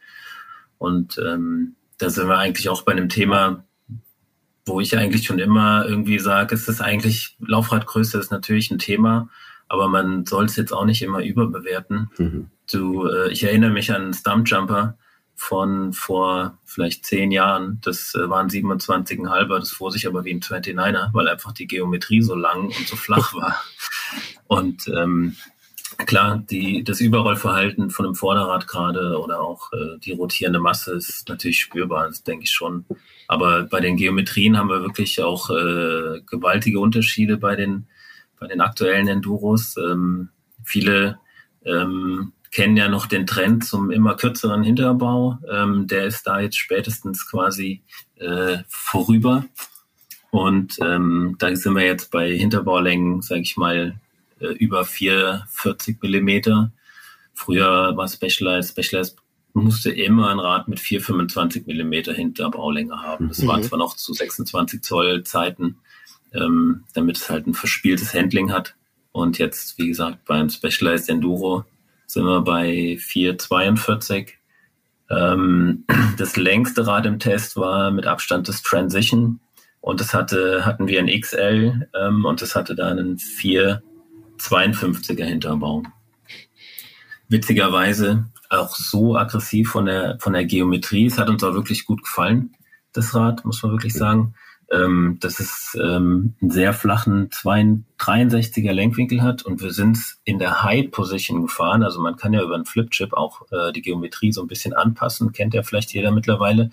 [0.78, 3.64] Und ähm, da sind wir eigentlich auch bei einem Thema,
[4.66, 9.30] wo ich eigentlich schon immer irgendwie sage, es ist eigentlich, Laufradgröße ist natürlich ein Thema,
[9.68, 12.10] aber man soll es jetzt auch nicht immer überbewerten.
[12.18, 12.50] Mhm.
[12.72, 14.98] Du, äh, ich erinnere mich an Stumpjumper
[15.36, 17.80] von vor vielleicht zehn Jahren.
[17.84, 22.22] Das äh, waren 27,5er, das fuhr sich aber wie ein 29er, weil einfach die Geometrie
[22.22, 23.64] so lang und so flach war.
[24.48, 25.36] Und ähm,
[26.06, 31.28] klar, die, das Überrollverhalten von dem Vorderrad gerade oder auch äh, die rotierende Masse ist
[31.28, 32.86] natürlich spürbar, das denke ich schon.
[33.28, 37.88] Aber bei den Geometrien haben wir wirklich auch äh, gewaltige Unterschiede bei den,
[38.40, 39.76] bei den aktuellen Enduros.
[39.78, 40.30] Ähm,
[40.64, 41.18] viele
[41.66, 45.38] ähm, kennen ja noch den Trend zum immer kürzeren Hinterbau.
[45.52, 47.82] Ähm, der ist da jetzt spätestens quasi
[48.16, 49.44] äh, vorüber.
[50.32, 54.00] Und ähm, da sind wir jetzt bei Hinterbaulängen, sage ich mal,
[54.40, 56.72] äh, über 440 Millimeter.
[57.34, 59.18] Früher war Specialized, Specialized
[59.52, 63.28] musste immer ein Rad mit 425 Millimeter Hinterbaulänge haben.
[63.28, 63.48] Das mhm.
[63.48, 65.80] war zwar noch zu 26 Zoll Zeiten,
[66.34, 68.76] ähm, damit es halt ein verspieltes Handling hat.
[69.12, 71.66] Und jetzt, wie gesagt, beim Specialized Enduro
[72.08, 74.30] sind wir bei 4,42.
[75.10, 75.86] Ähm,
[76.18, 79.42] das längste Rad im Test war mit Abstand das Transition
[79.82, 85.84] und das hatte, hatten wir ein XL ähm, und das hatte da einen 4,52er Hinterbau.
[87.30, 91.08] Witzigerweise auch so aggressiv von der, von der Geometrie.
[91.08, 92.56] Es hat uns auch wirklich gut gefallen,
[92.94, 94.36] das Rad, muss man wirklich sagen
[94.72, 100.64] ähm, dass es ähm, einen sehr flachen 63er Lenkwinkel hat und wir sind in der
[100.64, 101.84] High Position gefahren.
[101.84, 105.34] Also man kann ja über einen Flipchip auch äh, die Geometrie so ein bisschen anpassen,
[105.34, 106.72] kennt ja vielleicht jeder mittlerweile.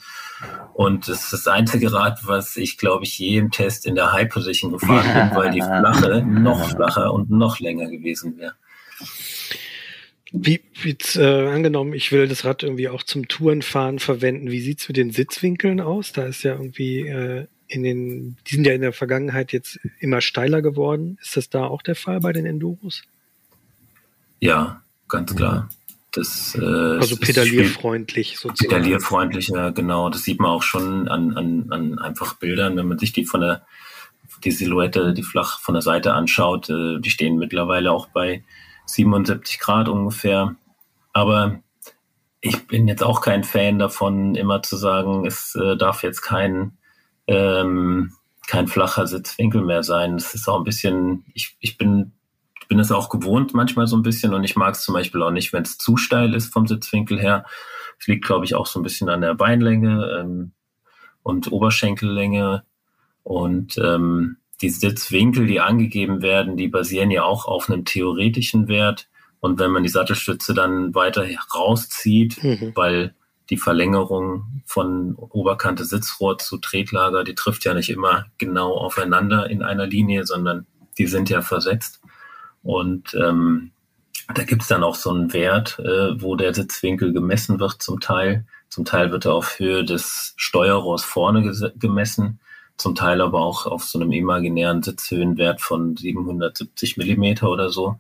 [0.72, 4.12] Und das ist das einzige Rad, was ich glaube ich je im Test in der
[4.12, 8.54] High Position gefahren bin, weil die flache noch flacher und noch länger gewesen wäre.
[10.34, 14.50] Wie, wie äh, angenommen, ich will das Rad irgendwie auch zum Tourenfahren verwenden.
[14.50, 16.12] Wie sieht's mit den Sitzwinkeln aus?
[16.12, 20.20] Da ist ja irgendwie äh, in den, die sind ja in der Vergangenheit jetzt immer
[20.20, 21.18] steiler geworden.
[21.22, 23.02] Ist das da auch der Fall bei den Enduros?
[24.40, 25.68] Ja, ganz klar.
[26.12, 28.68] Das, äh, also pedalierfreundlich sozusagen.
[28.68, 30.10] Pedalierfreundlicher, genau.
[30.10, 33.40] Das sieht man auch schon an, an, an einfach Bildern, wenn man sich die von
[33.40, 33.62] der
[34.44, 36.68] die Silhouette, die flach von der Seite anschaut.
[36.68, 38.44] Äh, die stehen mittlerweile auch bei
[38.86, 40.56] 77 Grad ungefähr.
[41.12, 41.60] Aber
[42.40, 46.76] ich bin jetzt auch kein Fan davon, immer zu sagen, es äh, darf jetzt kein
[47.26, 48.12] ähm,
[48.46, 50.16] kein flacher Sitzwinkel mehr sein.
[50.16, 52.12] Das ist auch ein bisschen, ich, ich bin,
[52.68, 55.30] bin es auch gewohnt manchmal so ein bisschen und ich mag es zum Beispiel auch
[55.30, 57.44] nicht, wenn es zu steil ist vom Sitzwinkel her.
[57.98, 60.52] Es liegt, glaube ich, auch so ein bisschen an der Beinlänge ähm,
[61.22, 62.64] und Oberschenkellänge
[63.22, 69.08] und ähm, die Sitzwinkel, die angegeben werden, die basieren ja auch auf einem theoretischen Wert.
[69.40, 72.72] Und wenn man die Sattelstütze dann weiter rauszieht, mhm.
[72.74, 73.14] weil
[73.50, 79.62] die Verlängerung von Oberkante Sitzrohr zu Tretlager, die trifft ja nicht immer genau aufeinander in
[79.62, 80.66] einer Linie, sondern
[80.98, 82.00] die sind ja versetzt.
[82.62, 83.72] Und ähm,
[84.34, 88.46] da gibt's dann auch so einen Wert, äh, wo der Sitzwinkel gemessen wird zum Teil.
[88.68, 92.40] Zum Teil wird er auf Höhe des Steuerrohrs vorne gemessen,
[92.78, 97.98] zum Teil aber auch auf so einem imaginären Sitzhöhenwert von 770 Millimeter oder so.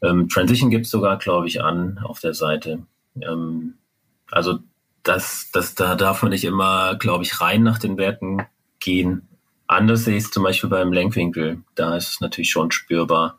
[0.00, 2.86] Ähm, Transition gibt's sogar, glaube ich, an auf der Seite.
[3.20, 3.74] Ähm,
[4.32, 4.58] also
[5.02, 8.42] das, das, da darf man nicht immer, glaube ich, rein nach den Werten
[8.80, 9.28] gehen.
[9.66, 11.62] Anders sehe ich es zum Beispiel beim Lenkwinkel.
[11.74, 13.38] Da ist es natürlich schon spürbar.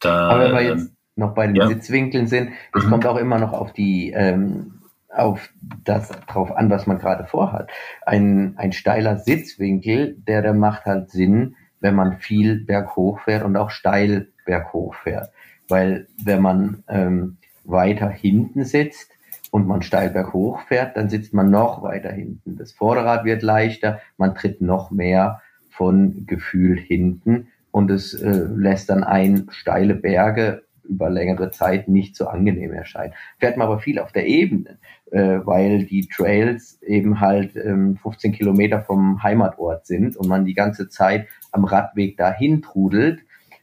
[0.00, 1.66] Da, Aber wenn wir jetzt ähm, noch bei den ja.
[1.66, 2.90] Sitzwinkeln sind, es mhm.
[2.90, 4.74] kommt auch immer noch auf die ähm,
[5.08, 5.48] auf
[5.84, 7.70] das drauf an, was man gerade vorhat.
[8.06, 13.56] Ein, ein steiler Sitzwinkel, der, der macht halt Sinn, wenn man viel berghoch fährt und
[13.56, 15.30] auch steil berghoch fährt.
[15.68, 19.10] Weil wenn man ähm, weiter hinten sitzt,
[19.50, 22.56] und man steil berghoch fährt, dann sitzt man noch weiter hinten.
[22.56, 28.90] Das Vorderrad wird leichter, man tritt noch mehr von Gefühl hinten und es äh, lässt
[28.90, 33.12] dann ein steile Berge über längere Zeit nicht so angenehm erscheinen.
[33.38, 34.78] Fährt man aber viel auf der Ebene,
[35.10, 40.54] äh, weil die Trails eben halt ähm, 15 Kilometer vom Heimatort sind und man die
[40.54, 43.20] ganze Zeit am Radweg dahin trudelt.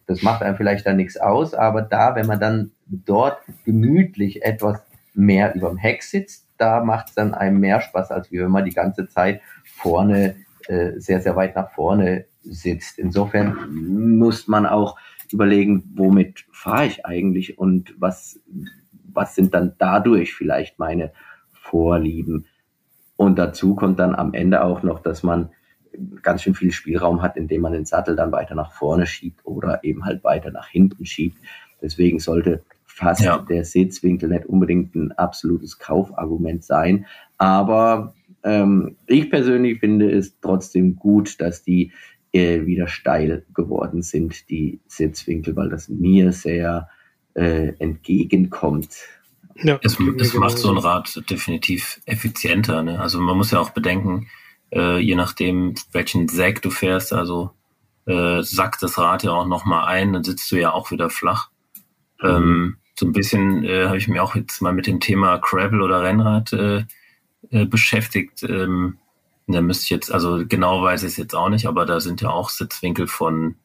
[0.07, 4.79] Das macht einem vielleicht dann nichts aus, aber da, wenn man dann dort gemütlich etwas
[5.15, 8.51] mehr über dem Heck sitzt, da macht es dann einem mehr Spaß, als wie wenn
[8.51, 10.35] man die ganze Zeit vorne,
[10.67, 12.99] äh, sehr, sehr weit nach vorne sitzt.
[12.99, 14.97] Insofern muss man auch
[15.31, 18.39] überlegen, womit fahre ich eigentlich und was,
[19.13, 21.11] was sind dann dadurch vielleicht meine
[21.51, 22.45] Vorlieben.
[23.17, 25.49] Und dazu kommt dann am Ende auch noch, dass man
[26.21, 29.83] ganz schön viel Spielraum hat, indem man den Sattel dann weiter nach vorne schiebt oder
[29.83, 31.37] eben halt weiter nach hinten schiebt.
[31.81, 32.63] Deswegen sollte
[32.95, 33.39] fast ja.
[33.39, 37.05] der Sitzwinkel nicht unbedingt ein absolutes Kaufargument sein.
[37.37, 41.91] Aber ähm, ich persönlich finde es trotzdem gut, dass die
[42.31, 46.87] äh, wieder steil geworden sind, die Sitzwinkel, weil das mir sehr
[47.33, 48.95] äh, entgegenkommt.
[49.55, 52.81] Ja, es, es macht so ein Rad definitiv effizienter.
[52.81, 52.99] Ne?
[52.99, 54.27] Also man muss ja auch bedenken,
[54.71, 57.51] äh, je nachdem, welchen Säg du fährst, also
[58.05, 61.49] äh, sackt das Rad ja auch nochmal ein, dann sitzt du ja auch wieder flach.
[62.23, 65.81] Ähm, so ein bisschen äh, habe ich mir auch jetzt mal mit dem Thema Gravel
[65.81, 66.85] oder Rennrad äh,
[67.51, 68.43] äh, beschäftigt.
[68.43, 68.97] Ähm,
[69.47, 72.21] da müsste ich jetzt, also genau weiß ich es jetzt auch nicht, aber da sind
[72.21, 73.55] ja auch Sitzwinkel von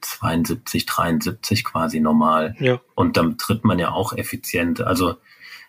[0.00, 2.56] 72, 73 quasi normal.
[2.58, 2.80] Ja.
[2.94, 4.80] Und dann tritt man ja auch effizient.
[4.80, 5.16] Also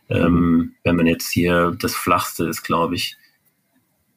[0.08, 3.18] ähm, wenn man jetzt hier das flachste ist, glaube ich,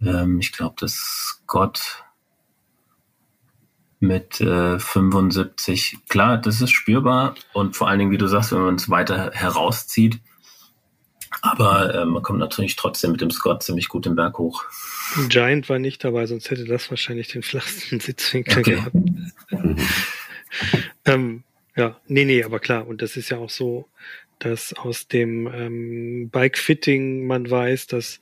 [0.01, 2.02] ähm, ich glaube, das Scott
[4.03, 5.99] mit äh, 75.
[6.09, 9.31] Klar, das ist spürbar und vor allen Dingen, wie du sagst, wenn man es weiter
[9.33, 10.19] herauszieht.
[11.41, 14.65] Aber äh, man kommt natürlich trotzdem mit dem Scott ziemlich gut den Berg hoch.
[15.29, 18.75] Giant war nicht dabei, sonst hätte das wahrscheinlich den flachsten Sitzwinkel Okay.
[18.75, 18.97] gehabt.
[21.07, 21.45] ähm,
[21.77, 22.87] ja, nee, nee, aber klar.
[22.87, 23.89] Und das ist ja auch so,
[24.41, 28.21] dass aus dem ähm, Bike-Fitting man weiß, dass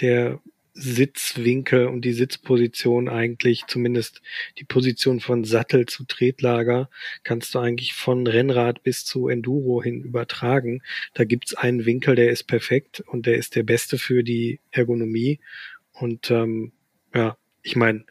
[0.00, 0.40] der
[0.74, 4.22] Sitzwinkel und die Sitzposition eigentlich, zumindest
[4.58, 6.88] die Position von Sattel zu Tretlager,
[7.24, 10.82] kannst du eigentlich von Rennrad bis zu Enduro hin übertragen.
[11.14, 15.40] Da gibt's einen Winkel, der ist perfekt und der ist der beste für die Ergonomie.
[15.92, 16.72] Und ähm,
[17.14, 18.04] ja, ich meine,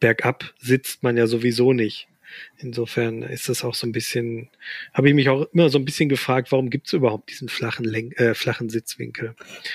[0.00, 2.09] bergab sitzt man ja sowieso nicht.
[2.58, 4.48] Insofern ist das auch so ein bisschen,
[4.92, 7.84] habe ich mich auch immer so ein bisschen gefragt, warum gibt es überhaupt diesen flachen,
[7.84, 9.34] Lenk äh, flachen Sitzwinkel?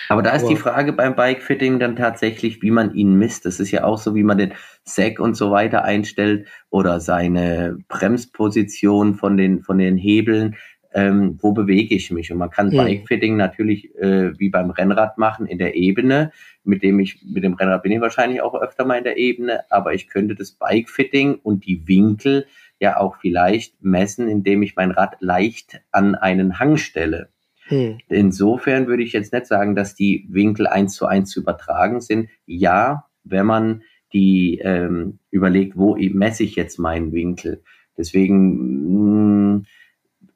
[0.09, 3.45] Aber da ist Aber- die Frage beim Bikefitting dann tatsächlich, wie man ihn misst.
[3.45, 7.77] Das ist ja auch so, wie man den Sack und so weiter einstellt oder seine
[7.87, 10.55] Bremsposition von den, von den Hebeln.
[10.97, 12.31] Ähm, wo bewege ich mich?
[12.31, 12.77] Und man kann Mhm.
[12.77, 16.31] Bikefitting natürlich äh, wie beim Rennrad machen in der Ebene,
[16.63, 19.69] mit dem ich, mit dem Rennrad bin ich wahrscheinlich auch öfter mal in der Ebene,
[19.69, 22.45] aber ich könnte das Bikefitting und die Winkel
[22.79, 27.27] ja auch vielleicht messen, indem ich mein Rad leicht an einen Hang stelle.
[27.67, 27.97] Hm.
[28.08, 32.29] Insofern würde ich jetzt nicht sagen, dass die Winkel eins zu eins zu übertragen sind.
[32.45, 33.81] Ja, wenn man
[34.13, 37.63] die ähm, überlegt, wo messe ich jetzt meinen Winkel.
[37.97, 38.86] Deswegen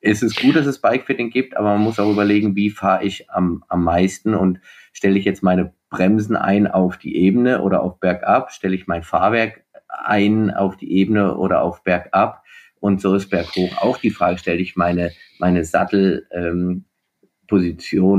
[0.01, 3.03] mh, ist es gut, dass es Bikefitting gibt, aber man muss auch überlegen, wie fahre
[3.03, 4.59] ich am, am meisten und
[4.93, 9.03] stelle ich jetzt meine Bremsen ein auf die Ebene oder auf Bergab, stelle ich mein
[9.03, 12.43] Fahrwerk ein auf die Ebene oder auf Bergab
[12.79, 16.85] und so ist Berghoch auch die Frage, stelle ich meine, meine Sattel, ähm,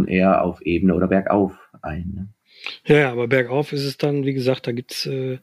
[0.07, 2.13] eher auf Ebene oder bergauf ein.
[2.15, 2.29] Ne?
[2.87, 5.39] Ja, ja, aber bergauf ist es dann, wie gesagt, da gibt's, äh,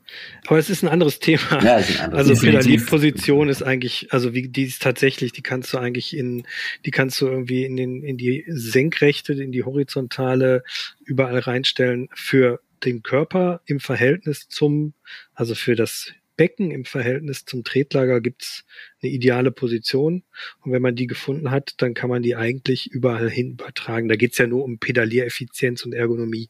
[0.45, 1.63] aber es ist ein anderes Thema.
[1.63, 2.45] Ja, ist ein anderes Also.
[2.45, 6.45] Pedalierposition ist eigentlich, also wie die ist tatsächlich, die kannst du eigentlich in,
[6.85, 10.63] die kannst du irgendwie in den, in die senkrechte, in die horizontale
[11.05, 14.93] überall reinstellen für den Körper im Verhältnis zum,
[15.33, 18.63] also für das Becken im Verhältnis zum Tretlager gibt's
[19.01, 20.23] eine ideale Position.
[20.61, 24.07] Und wenn man die gefunden hat, dann kann man die eigentlich überall hin übertragen.
[24.07, 26.49] Da geht's ja nur um Pedaliereffizienz und Ergonomie.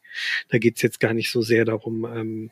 [0.50, 2.52] Da geht's jetzt gar nicht so sehr darum, ähm,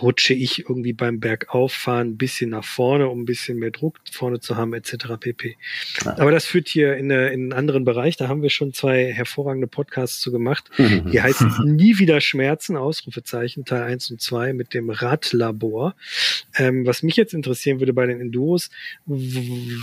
[0.00, 4.40] rutsche ich irgendwie beim Bergauffahren ein bisschen nach vorne, um ein bisschen mehr Druck vorne
[4.40, 5.14] zu haben, etc.
[5.20, 5.56] pp.
[6.04, 6.18] Ja.
[6.18, 8.16] Aber das führt hier in, eine, in einen anderen Bereich.
[8.16, 10.70] Da haben wir schon zwei hervorragende Podcasts zu gemacht.
[10.78, 15.94] Die heißt Nie wieder Schmerzen, Ausrufezeichen, Teil 1 und 2 mit dem Radlabor.
[16.56, 18.70] Ähm, was mich jetzt interessieren würde bei den Enduros,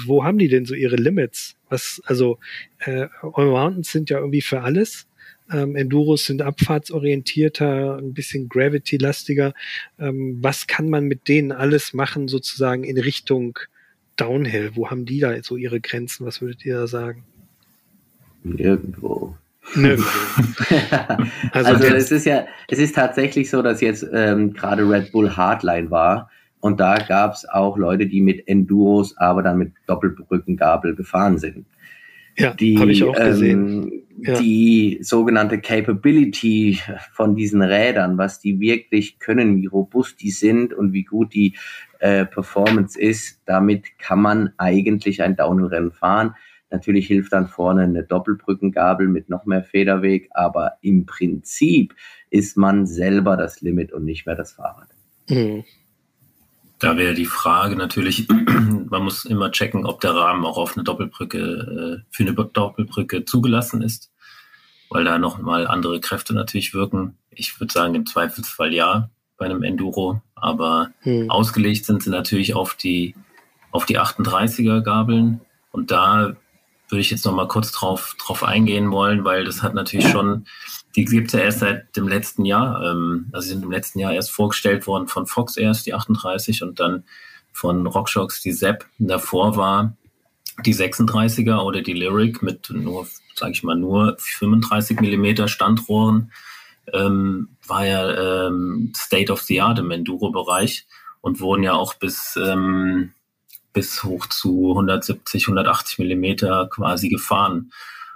[0.06, 1.56] wo haben die denn so ihre Limits?
[1.70, 2.40] Was, also,
[2.80, 5.08] äh, Mountains sind ja irgendwie für alles.
[5.52, 9.54] Ähm, Enduros sind abfahrtsorientierter, ein bisschen Gravity-lastiger.
[10.00, 13.60] Ähm, was kann man mit denen alles machen, sozusagen in Richtung
[14.16, 14.72] Downhill?
[14.76, 16.26] Wo haben die da so ihre Grenzen?
[16.26, 17.24] Was würdet ihr da sagen?
[18.44, 19.36] Nirgendwo.
[19.76, 20.10] Nirgendwo.
[21.52, 25.36] Also Also, es ist ja, es ist tatsächlich so, dass jetzt ähm, gerade Red Bull
[25.36, 26.30] Hardline war
[26.64, 31.66] und da gab es auch Leute, die mit Enduros, aber dann mit Doppelbrückengabel gefahren sind.
[32.38, 33.84] Ja, Die, habe ich auch gesehen.
[33.84, 34.40] ähm, Ja.
[34.40, 36.80] die sogenannte Capability
[37.12, 41.58] von diesen Rädern, was die wirklich können, wie robust die sind und wie gut die
[42.00, 46.34] äh, Performance ist, damit kann man eigentlich ein Downhill-Rennen fahren.
[46.72, 51.94] Natürlich hilft dann vorne eine Doppelbrückengabel mit noch mehr Federweg, aber im Prinzip
[52.30, 54.88] ist man selber das Limit und nicht mehr das Fahrrad.
[55.30, 55.66] Mhm.
[56.84, 58.28] Da wäre die Frage natürlich,
[58.90, 63.24] man muss immer checken, ob der Rahmen auch auf eine Doppelbrücke, äh, für eine Doppelbrücke
[63.24, 64.12] zugelassen ist,
[64.90, 67.18] weil da nochmal andere Kräfte natürlich wirken.
[67.30, 71.32] Ich würde sagen, im Zweifelsfall ja bei einem Enduro, aber Mhm.
[71.32, 73.16] ausgelegt sind sie natürlich auf die,
[73.72, 75.40] auf die 38er Gabeln
[75.72, 76.36] und da
[76.90, 80.46] würde ich jetzt noch mal kurz drauf, drauf eingehen wollen, weil das hat natürlich schon,
[80.96, 84.14] die gibt's ja erst seit dem letzten Jahr, ähm, also sie sind im letzten Jahr
[84.14, 87.04] erst vorgestellt worden von Fox erst, die 38 und dann
[87.52, 88.86] von RockShox die Zepp.
[89.00, 89.96] Davor war
[90.66, 96.32] die 36er oder die Lyric mit nur, sage ich mal, nur 35 Millimeter Standrohren,
[96.92, 100.86] ähm, war ja ähm, State of the Art im Enduro-Bereich
[101.22, 103.14] und wurden ja auch bis, ähm,
[103.72, 107.72] bis hoch zu 170, 180 Millimeter quasi gefahren.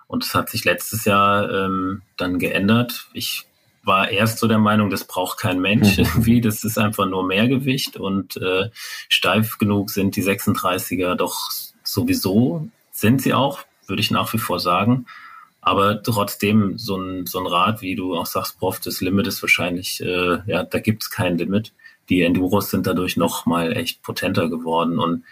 [0.07, 3.07] Und das hat sich letztes Jahr ähm, dann geändert.
[3.13, 3.45] Ich
[3.83, 6.03] war erst so der Meinung, das braucht kein Mensch mhm.
[6.03, 6.41] irgendwie.
[6.41, 8.69] Das ist einfach nur Mehrgewicht und äh,
[9.09, 11.49] steif genug sind die 36er doch
[11.83, 12.67] sowieso.
[12.91, 15.05] Sind sie auch, würde ich nach wie vor sagen.
[15.61, 19.41] Aber trotzdem, so ein, so ein Rad, wie du auch sagst, Prof, das Limit ist
[19.41, 21.73] wahrscheinlich, äh, ja, da gibt es kein Limit.
[22.09, 24.97] Die Enduros sind dadurch noch mal echt potenter geworden.
[24.97, 25.23] Und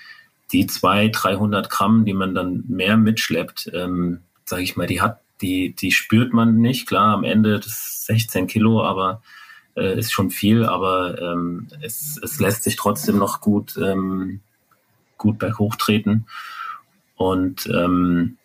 [0.52, 5.22] die zwei, 300 Gramm, die man dann mehr mitschleppt, ähm, sage ich mal, die hat,
[5.42, 6.88] die, die spürt man nicht.
[6.88, 9.22] Klar, am Ende das 16 Kilo, aber
[9.76, 14.42] äh, ist schon viel, aber ähm, es, es lässt sich trotzdem noch gut, ähm,
[15.18, 16.26] gut berghoch treten.
[17.16, 18.38] Und ähm,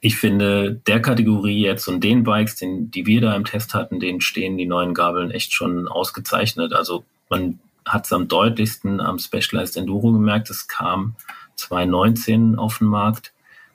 [0.00, 4.00] ich finde, der Kategorie jetzt und den Bikes, den, die wir da im Test hatten,
[4.00, 6.72] denen stehen die neuen Gabeln echt schon ausgezeichnet.
[6.72, 10.48] Also man hat es am deutlichsten am Specialized Enduro gemerkt.
[10.48, 11.16] Es kam
[11.56, 13.32] 2019 auf den Markt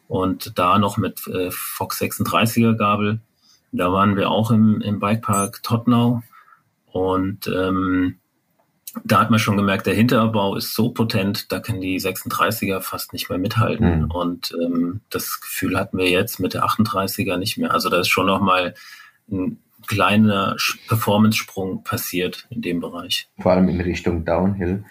[0.08, 3.20] und da noch mit äh, Fox 36er Gabel.
[3.72, 6.22] Da waren wir auch im, im Bikepark Tottenau
[6.92, 8.20] und ähm,
[9.04, 13.12] da hat man schon gemerkt, der Hinterbau ist so potent, da können die 36er fast
[13.12, 14.04] nicht mehr mithalten.
[14.04, 14.12] Mhm.
[14.12, 17.72] Und ähm, das Gefühl hatten wir jetzt mit der 38er nicht mehr.
[17.72, 18.74] Also da ist schon nochmal
[19.30, 20.56] ein kleiner
[20.88, 23.28] Performance-Sprung passiert in dem Bereich.
[23.40, 24.86] Vor allem in Richtung Downhill.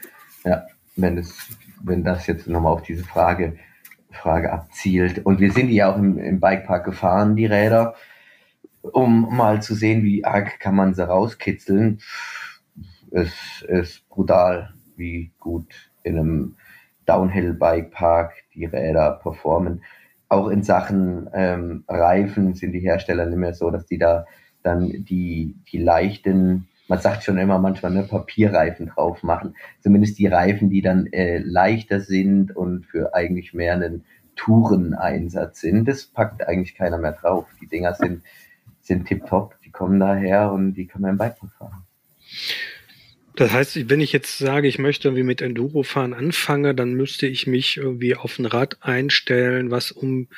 [0.44, 0.64] Ja,
[0.96, 1.34] wenn das,
[1.82, 3.58] wenn das jetzt nochmal auf diese Frage
[4.14, 5.24] Frage abzielt.
[5.24, 7.94] Und wir sind ja auch im, im Bikepark gefahren, die Räder,
[8.82, 12.00] um mal zu sehen, wie arg kann man sie rauskitzeln.
[13.10, 16.56] Es ist brutal, wie gut in einem
[17.06, 19.82] Downhill-Bikepark die Räder performen.
[20.28, 24.26] Auch in Sachen ähm, Reifen sind die Hersteller nicht mehr so, dass die da
[24.62, 29.56] dann die, die leichten man sagt schon immer manchmal, ne, Papierreifen drauf machen.
[29.80, 34.04] Zumindest die Reifen, die dann äh, leichter sind und für eigentlich mehr einen
[34.36, 35.86] Toureneinsatz sind.
[35.86, 37.46] Das packt eigentlich keiner mehr drauf.
[37.60, 38.22] Die Dinger sind,
[38.80, 41.84] sind tipptopp, die kommen daher und die kann man im Bikepark fahren.
[43.36, 47.48] Das heißt, wenn ich jetzt sage, ich möchte irgendwie mit Endurofahren anfangen, dann müsste ich
[47.48, 50.28] mich irgendwie auf ein Rad einstellen, was um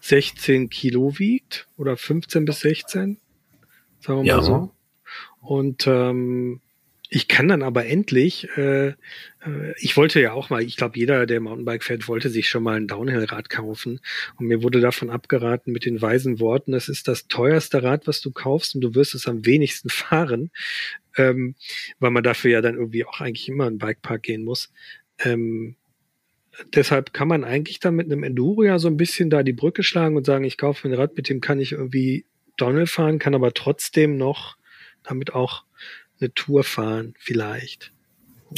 [0.00, 3.18] 16 Kilo wiegt oder 15 bis 16,
[4.00, 4.36] sagen wir ja.
[4.36, 4.72] mal so.
[5.40, 6.60] Und ähm,
[7.10, 8.94] ich kann dann aber endlich, äh, äh,
[9.78, 12.76] ich wollte ja auch mal, ich glaube, jeder, der Mountainbike fährt, wollte sich schon mal
[12.76, 14.00] ein Downhill-Rad kaufen.
[14.36, 18.20] Und mir wurde davon abgeraten mit den weisen Worten, das ist das teuerste Rad, was
[18.20, 20.50] du kaufst und du wirst es am wenigsten fahren,
[21.16, 21.54] ähm,
[21.98, 24.70] weil man dafür ja dann irgendwie auch eigentlich immer in einen Bikepark gehen muss.
[25.20, 25.76] Ähm,
[26.74, 29.82] deshalb kann man eigentlich dann mit einem Enduro ja so ein bisschen da die Brücke
[29.82, 32.26] schlagen und sagen, ich kaufe ein Rad, mit dem kann ich irgendwie
[32.58, 34.57] Downhill fahren, kann aber trotzdem noch
[35.08, 35.64] damit auch
[36.20, 37.92] eine Tour fahren, vielleicht.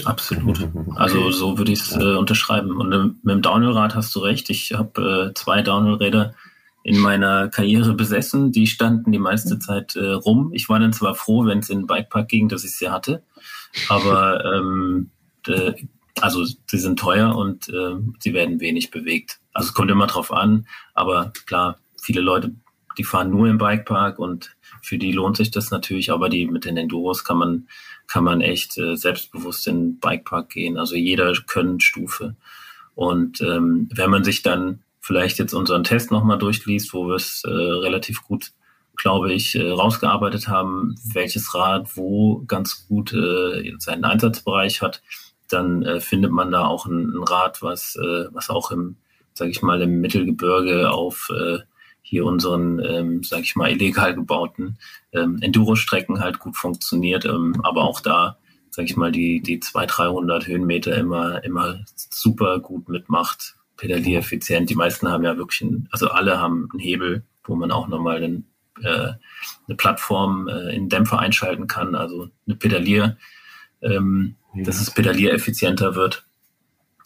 [0.04, 0.68] Absolut.
[0.94, 2.76] Also so würde ich es äh, unterschreiben.
[2.76, 4.48] Und äh, mit dem Downhill-Rad hast du recht.
[4.50, 6.34] Ich habe äh, zwei Downhill-Räder
[6.82, 8.52] in meiner Karriere besessen.
[8.52, 10.52] Die standen die meiste Zeit äh, rum.
[10.54, 13.22] Ich war dann zwar froh, wenn es in den Bikepark ging, dass ich sie hatte,
[13.88, 15.10] aber ähm,
[15.46, 15.74] äh,
[16.20, 19.40] also sie sind teuer und äh, sie werden wenig bewegt.
[19.52, 22.54] Also es kommt immer drauf an, aber klar, viele Leute,
[23.00, 26.66] die fahren nur im Bikepark und für die lohnt sich das natürlich, aber die mit
[26.66, 27.68] den Enduros kann man,
[28.06, 30.76] kann man echt äh, selbstbewusst in den Bikepark gehen.
[30.76, 32.36] Also jeder Können-Stufe.
[32.94, 37.42] Und ähm, wenn man sich dann vielleicht jetzt unseren Test nochmal durchliest, wo wir es
[37.46, 38.52] äh, relativ gut,
[38.96, 45.00] glaube ich, äh, rausgearbeitet haben, welches Rad wo ganz gut äh, seinen Einsatzbereich hat,
[45.48, 48.96] dann äh, findet man da auch ein, ein Rad, was, äh, was auch im,
[49.32, 51.60] sage ich mal, im Mittelgebirge auf äh,
[52.02, 54.78] hier unseren, ähm, sage ich mal, illegal gebauten
[55.12, 58.38] ähm, Enduro-Strecken halt gut funktioniert, ähm, aber auch da,
[58.70, 64.70] sage ich mal, die die 200, 300 Höhenmeter immer immer super gut mitmacht, pedaliereffizient.
[64.70, 68.16] Die meisten haben ja wirklich, einen, also alle haben einen Hebel, wo man auch nochmal
[68.16, 68.46] einen,
[68.82, 69.12] äh,
[69.66, 73.16] eine Plattform äh, in Dämpfer einschalten kann, also eine Pedalier,
[73.82, 74.64] ähm, ja.
[74.64, 76.24] dass es pedaliereffizienter wird.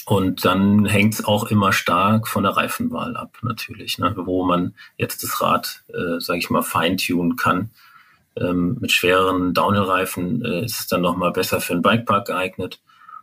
[0.07, 4.13] Und dann hängt es auch immer stark von der Reifenwahl ab, natürlich, ne?
[4.17, 7.71] wo man jetzt das Rad, äh, sage ich mal, feintunen kann.
[8.37, 12.81] Ähm, mit schwereren Downhill-Reifen äh, ist es dann nochmal besser für einen Bikepark geeignet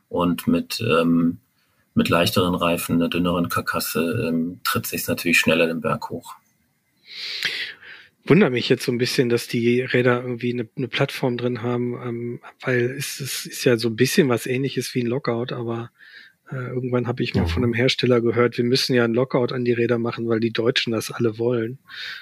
[0.10, 1.38] und mit, ähm,
[1.94, 6.36] mit leichteren Reifen, einer dünneren Karkasse, ähm, tritt sich natürlich schneller den Berg hoch.
[8.26, 11.94] Wundert mich jetzt so ein bisschen, dass die Räder irgendwie eine, eine Plattform drin haben,
[12.02, 15.92] ähm, weil es, es ist ja so ein bisschen was ähnliches wie ein Lockout, aber
[16.58, 19.74] irgendwann habe ich mal von einem Hersteller gehört, wir müssen ja ein Lockout an die
[19.74, 21.80] Räder machen, weil die Deutschen das alle wollen.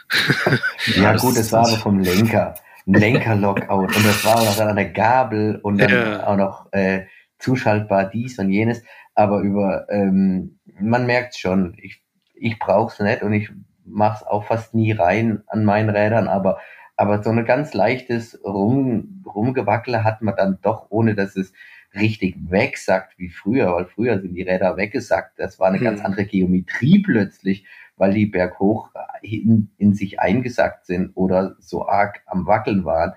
[0.96, 2.56] ja, gut, das war aber vom Lenker.
[2.88, 3.96] Ein Lenker-Lockout.
[3.96, 6.28] Und das war auch noch an der Gabel und dann ja.
[6.28, 7.06] auch noch äh,
[7.40, 8.84] zuschaltbar dies und jenes,
[9.16, 12.02] aber über, ähm, man merkt schon, ich,
[12.36, 13.52] ich brauche es nicht und ich
[13.86, 16.60] mache es auch fast nie rein an meinen Rädern, aber,
[16.96, 21.54] aber so ein ganz leichtes Rum, Rumgewackele hat man dann doch, ohne dass es
[21.96, 25.40] richtig wegsackt wie früher, weil früher sind die Räder weggesackt.
[25.40, 25.84] Das war eine hm.
[25.84, 27.66] ganz andere Geometrie plötzlich,
[27.98, 33.14] weil die berghoch in, in sich eingesackt sind oder so arg am Wackeln waren.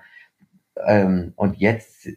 [0.85, 2.07] Ähm, und jetzt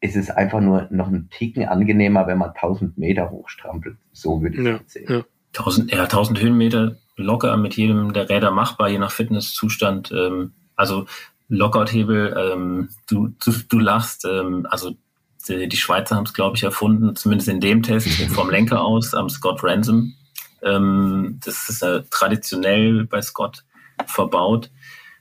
[0.00, 3.96] ist es einfach nur noch ein Ticken angenehmer, wenn man 1000 Meter hochstrampelt.
[4.12, 5.06] So würde ich ja, sehen.
[5.08, 5.24] Ja.
[5.56, 10.12] 1000, ja, 1000 Höhenmeter locker mit jedem der Räder machbar, je nach Fitnesszustand.
[10.12, 11.06] Ähm, also
[11.48, 14.96] Lockout-Hebel, ähm, du, du, du lachst, ähm, also
[15.48, 19.14] die, die Schweizer haben es, glaube ich, erfunden, zumindest in dem Test vom Lenker aus
[19.14, 20.14] am Scott Ransom.
[20.62, 23.64] Ähm, das ist äh, traditionell bei Scott
[24.06, 24.70] verbaut.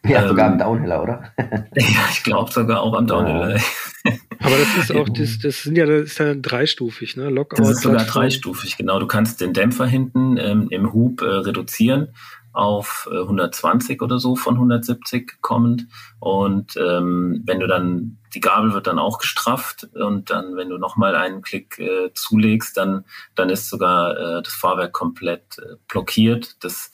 [0.05, 1.34] Ja, ähm, sogar am Downhiller, oder?
[1.75, 3.59] ja, ich glaube sogar auch am Downhiller.
[4.39, 7.30] Aber das ist auch, das, das sind ja, das ist ja dreistufig, ne?
[7.30, 7.59] Lockout.
[7.59, 8.99] Das ist sogar dreistufig, genau.
[8.99, 12.09] Du kannst den Dämpfer hinten ähm, im Hub äh, reduzieren
[12.58, 15.88] auf äh, 120 oder so von 170 kommend.
[16.20, 20.78] Und ähm, wenn du dann, die Gabel wird dann auch gestrafft und dann, wenn du
[20.78, 23.05] nochmal einen Klick äh, zulegst, dann,
[23.36, 26.64] dann ist sogar äh, das Fahrwerk komplett äh, blockiert.
[26.64, 26.91] Das,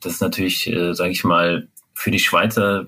[0.00, 2.86] das ist natürlich, äh, sage ich mal, für die Schweizer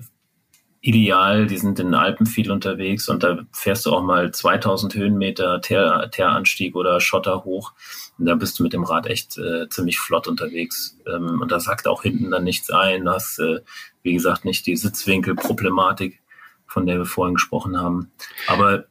[0.81, 1.45] ideal.
[1.45, 5.61] Die sind in den Alpen viel unterwegs und da fährst du auch mal 2000 Höhenmeter
[5.61, 7.73] Teer, Teeranstieg oder Schotter hoch.
[8.17, 10.97] Da bist du mit dem Rad echt äh, ziemlich flott unterwegs.
[11.05, 13.05] Ähm, und da sagt auch hinten dann nichts ein.
[13.05, 13.61] Du hast, äh,
[14.03, 16.21] wie gesagt, nicht die Sitzwinkelproblematik,
[16.65, 18.11] von der wir vorhin gesprochen haben.
[18.47, 18.85] Aber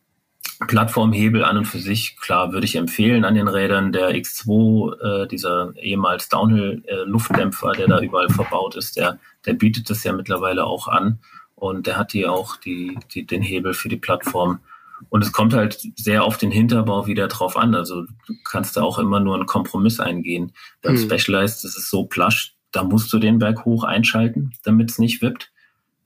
[0.66, 3.92] Plattformhebel an und für sich, klar, würde ich empfehlen an den Rädern.
[3.92, 10.04] Der X2, äh, dieser ehemals Downhill-Luftdämpfer, der da überall verbaut ist, der, der bietet das
[10.04, 11.18] ja mittlerweile auch an.
[11.54, 14.60] Und der hat hier auch die, die, den Hebel für die Plattform.
[15.08, 17.74] Und es kommt halt sehr auf den Hinterbau wieder drauf an.
[17.74, 20.52] Also du kannst da auch immer nur einen Kompromiss eingehen.
[20.82, 21.02] Beim hm.
[21.02, 25.22] Specialized ist es so plush, da musst du den Berg hoch einschalten, damit es nicht
[25.22, 25.52] wippt.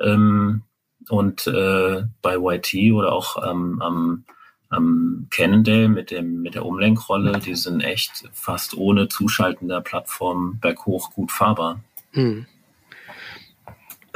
[0.01, 0.63] Ähm,
[1.09, 4.25] und äh, bei YT oder auch ähm, am,
[4.69, 10.59] am Cannondale mit, dem, mit der Umlenkrolle, die sind echt fast ohne Zuschalten der Plattform
[10.61, 11.81] berghoch gut fahrbar.
[12.13, 12.47] Hm.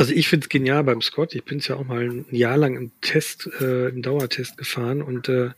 [0.02, 1.32] Also ich finde es genial beim Scott.
[1.36, 5.00] Ich bin es ja auch mal ein Jahr lang im Test, äh, im Dauertest gefahren
[5.00, 5.50] und äh,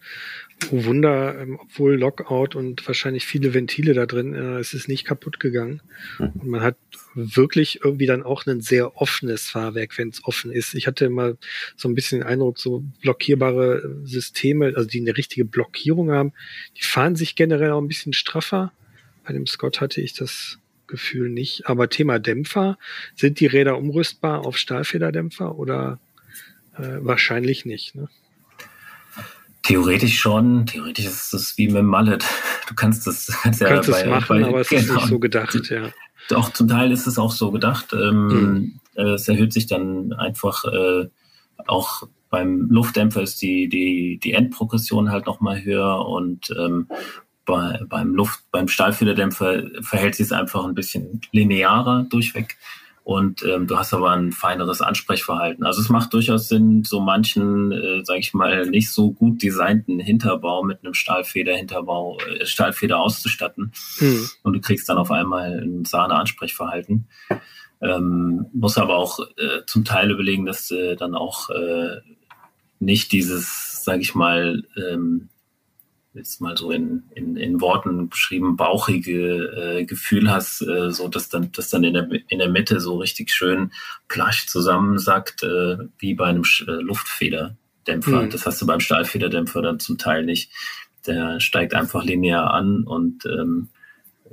[0.71, 5.07] oh Wunder, ähm, obwohl Lockout und wahrscheinlich viele Ventile da drin, äh, es ist nicht
[5.07, 5.81] kaputt gegangen.
[6.19, 6.33] Hm.
[6.35, 6.77] Und man hat
[7.15, 10.75] wirklich irgendwie dann auch ein sehr offenes Fahrwerk, wenn es offen ist.
[10.75, 11.39] Ich hatte immer
[11.75, 16.35] so ein bisschen den Eindruck, so blockierbare Systeme, also die eine richtige Blockierung haben,
[16.77, 18.75] die fahren sich generell auch ein bisschen straffer.
[19.27, 20.59] Bei dem Scott hatte ich das
[20.95, 21.69] Gefühl nicht.
[21.69, 22.79] Aber Thema Dämpfer,
[23.17, 25.99] sind die Räder umrüstbar auf Stahlfederdämpfer oder
[26.77, 27.97] äh, wahrscheinlich nicht?
[27.97, 28.09] Ne?
[29.65, 30.67] Theoretisch schon.
[30.67, 32.25] Theoretisch ist es wie mit dem Mallet.
[32.69, 34.81] Du kannst das kannst ja kannst bei, es machen, bei, aber es genau.
[34.81, 35.07] ist nicht genau.
[35.09, 35.91] so gedacht, ja.
[36.29, 37.93] Doch, zum Teil ist es auch so gedacht.
[37.93, 38.81] Ähm, mhm.
[38.95, 41.09] Es erhöht sich dann einfach äh,
[41.67, 46.89] auch beim Luftdämpfer ist die, die, die Endprogression halt nochmal höher und ähm,
[47.45, 52.57] bei, beim Luft, beim Stahlfederdämpfer verhält sich es einfach ein bisschen linearer durchweg.
[53.05, 55.67] Und ähm, du hast aber ein feineres Ansprechverhalten.
[55.67, 60.01] Also es macht durchaus Sinn, so manchen, äh, sage ich mal, nicht so gut designten
[60.01, 63.73] Hinterbau mit einem Stahlfeder-Hinterbau, äh, Stahlfeder auszustatten.
[63.99, 64.27] Hm.
[64.43, 67.07] Und du kriegst dann auf einmal ein Sahne-Ansprechverhalten.
[67.83, 72.01] Ähm, muss aber auch äh, zum Teil überlegen, dass du dann auch äh,
[72.81, 75.29] nicht dieses, sage ich mal, ähm,
[76.15, 81.29] jetzt mal so in, in, in Worten beschrieben, bauchige äh, Gefühl hast, äh, so dass
[81.29, 83.73] dann, dass dann in der, in der Mitte so richtig schön
[84.09, 88.23] plasch zusammensackt, äh, wie bei einem äh, Luftfederdämpfer.
[88.23, 88.31] Mhm.
[88.31, 90.51] Das hast du beim Stahlfederdämpfer dann zum Teil nicht.
[91.07, 93.69] Der steigt einfach linear an und ähm,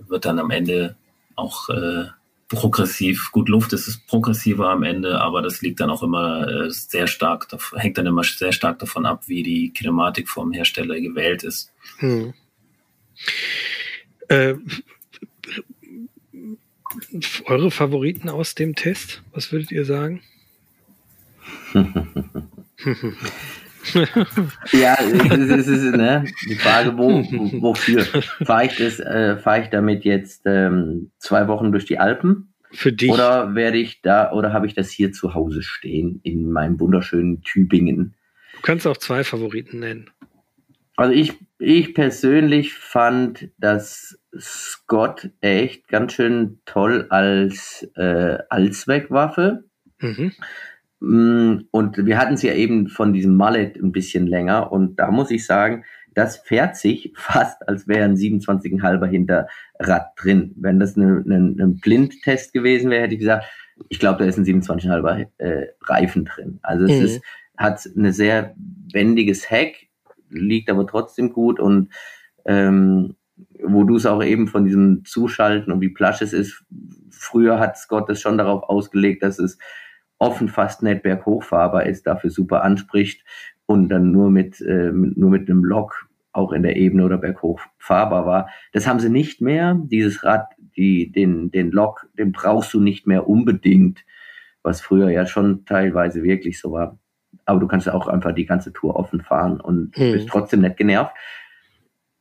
[0.08, 0.96] wird dann am Ende
[1.36, 2.06] auch äh,
[2.52, 3.32] progressiv.
[3.32, 7.08] Gut, Luft ist es progressiver am Ende, aber das liegt dann auch immer äh, sehr
[7.08, 7.48] stark,
[7.78, 11.72] hängt dann immer sehr stark davon ab, wie die Kinematik vom Hersteller gewählt ist.
[12.00, 12.34] Hm.
[14.28, 14.56] Äh,
[17.46, 20.22] eure Favoriten aus dem Test, was würdet ihr sagen?
[24.72, 27.10] ja, es ist, ne, die Frage, wo,
[27.62, 28.04] wofür?
[28.46, 32.54] Fahre ich, das, äh, fahr ich damit jetzt ähm, zwei Wochen durch die Alpen?
[32.72, 33.12] Für dich?
[33.12, 37.42] Oder werde ich da, oder habe ich das hier zu Hause stehen in meinem wunderschönen
[37.42, 38.16] Tübingen?
[38.56, 40.10] Du kannst auch zwei Favoriten nennen.
[40.96, 49.64] Also ich, ich persönlich fand das Scott echt ganz schön toll als äh, Allzweckwaffe.
[50.00, 50.34] Mhm.
[51.02, 54.72] Mm, und wir hatten es ja eben von diesem Mallet ein bisschen länger.
[54.72, 55.84] Und da muss ich sagen,
[56.14, 60.54] das fährt sich fast, als wäre ein 27,5er Hinterrad drin.
[60.56, 63.46] Wenn das ein ne, ne Blindtest gewesen wäre, hätte ich gesagt,
[63.90, 66.60] ich glaube, da ist ein 27,5er äh, Reifen drin.
[66.62, 67.06] Also es mhm.
[67.06, 67.22] ist,
[67.58, 68.56] hat eine sehr
[68.94, 69.90] wendiges Heck,
[70.30, 71.90] liegt aber trotzdem gut und
[72.46, 73.16] ähm,
[73.64, 76.64] wo du es auch eben von diesem Zuschalten und wie plasch es ist,
[77.10, 79.58] früher hat Scott es schon darauf ausgelegt, dass es
[80.22, 83.26] offen fast nicht berghochfahrbar ist, dafür super anspricht
[83.66, 87.60] und dann nur mit, äh, nur mit einem Lok auch in der Ebene oder berghoch
[87.80, 88.50] fahrbar war.
[88.72, 89.82] Das haben sie nicht mehr.
[89.86, 90.46] Dieses Rad,
[90.78, 94.06] die, den, den Lok, den brauchst du nicht mehr unbedingt,
[94.62, 97.00] was früher ja schon teilweise wirklich so war.
[97.46, 100.12] Aber du kannst auch einfach die ganze Tour offen fahren und hm.
[100.14, 101.16] bist trotzdem nicht genervt.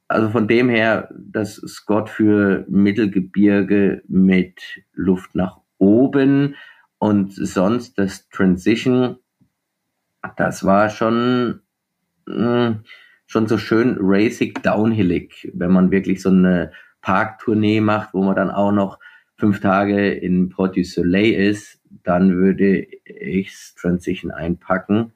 [0.09, 6.57] Also von dem her, dass Scott für Mittelgebirge mit Luft nach oben
[7.01, 9.17] und sonst das Transition,
[10.37, 11.63] das war schon,
[12.27, 12.81] mh, hm,
[13.27, 18.51] schon so schön racing downhillig, wenn man wirklich so eine Parktournee macht, wo man dann
[18.51, 18.99] auch noch
[19.37, 25.13] fünf Tage in Port du Soleil ist, dann würde ich Transition einpacken.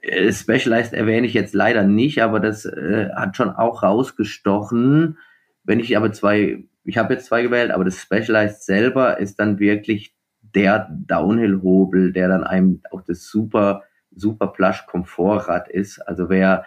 [0.00, 5.18] Äh, Specialized erwähne ich jetzt leider nicht, aber das äh, hat schon auch rausgestochen.
[5.62, 9.60] Wenn ich aber zwei, ich habe jetzt zwei gewählt, aber das Specialized selber ist dann
[9.60, 10.16] wirklich
[10.54, 13.82] der Downhill-Hobel, der dann einem auch das super,
[14.14, 15.98] super Plush Komfortrad ist.
[16.00, 16.64] Also wer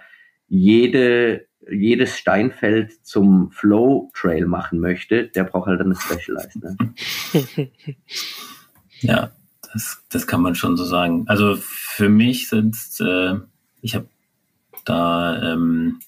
[0.48, 6.64] jede, jedes Steinfeld zum Flow Trail machen möchte, der braucht halt eine Specialized.
[6.64, 6.78] Ne?
[9.02, 9.32] ja,
[9.74, 11.26] das, das kann man schon so sagen.
[11.28, 13.36] Also für mich sind äh,
[13.86, 14.10] ich habe
[14.84, 16.00] da, ähm,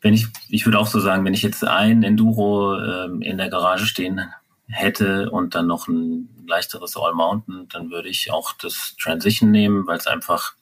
[0.00, 3.48] wenn ich, ich würde auch so sagen, wenn ich jetzt ein Enduro ähm, in der
[3.48, 4.20] Garage stehen
[4.68, 9.86] hätte und dann noch ein leichteres All Mountain, dann würde ich auch das Transition nehmen,
[9.86, 10.54] weil es einfach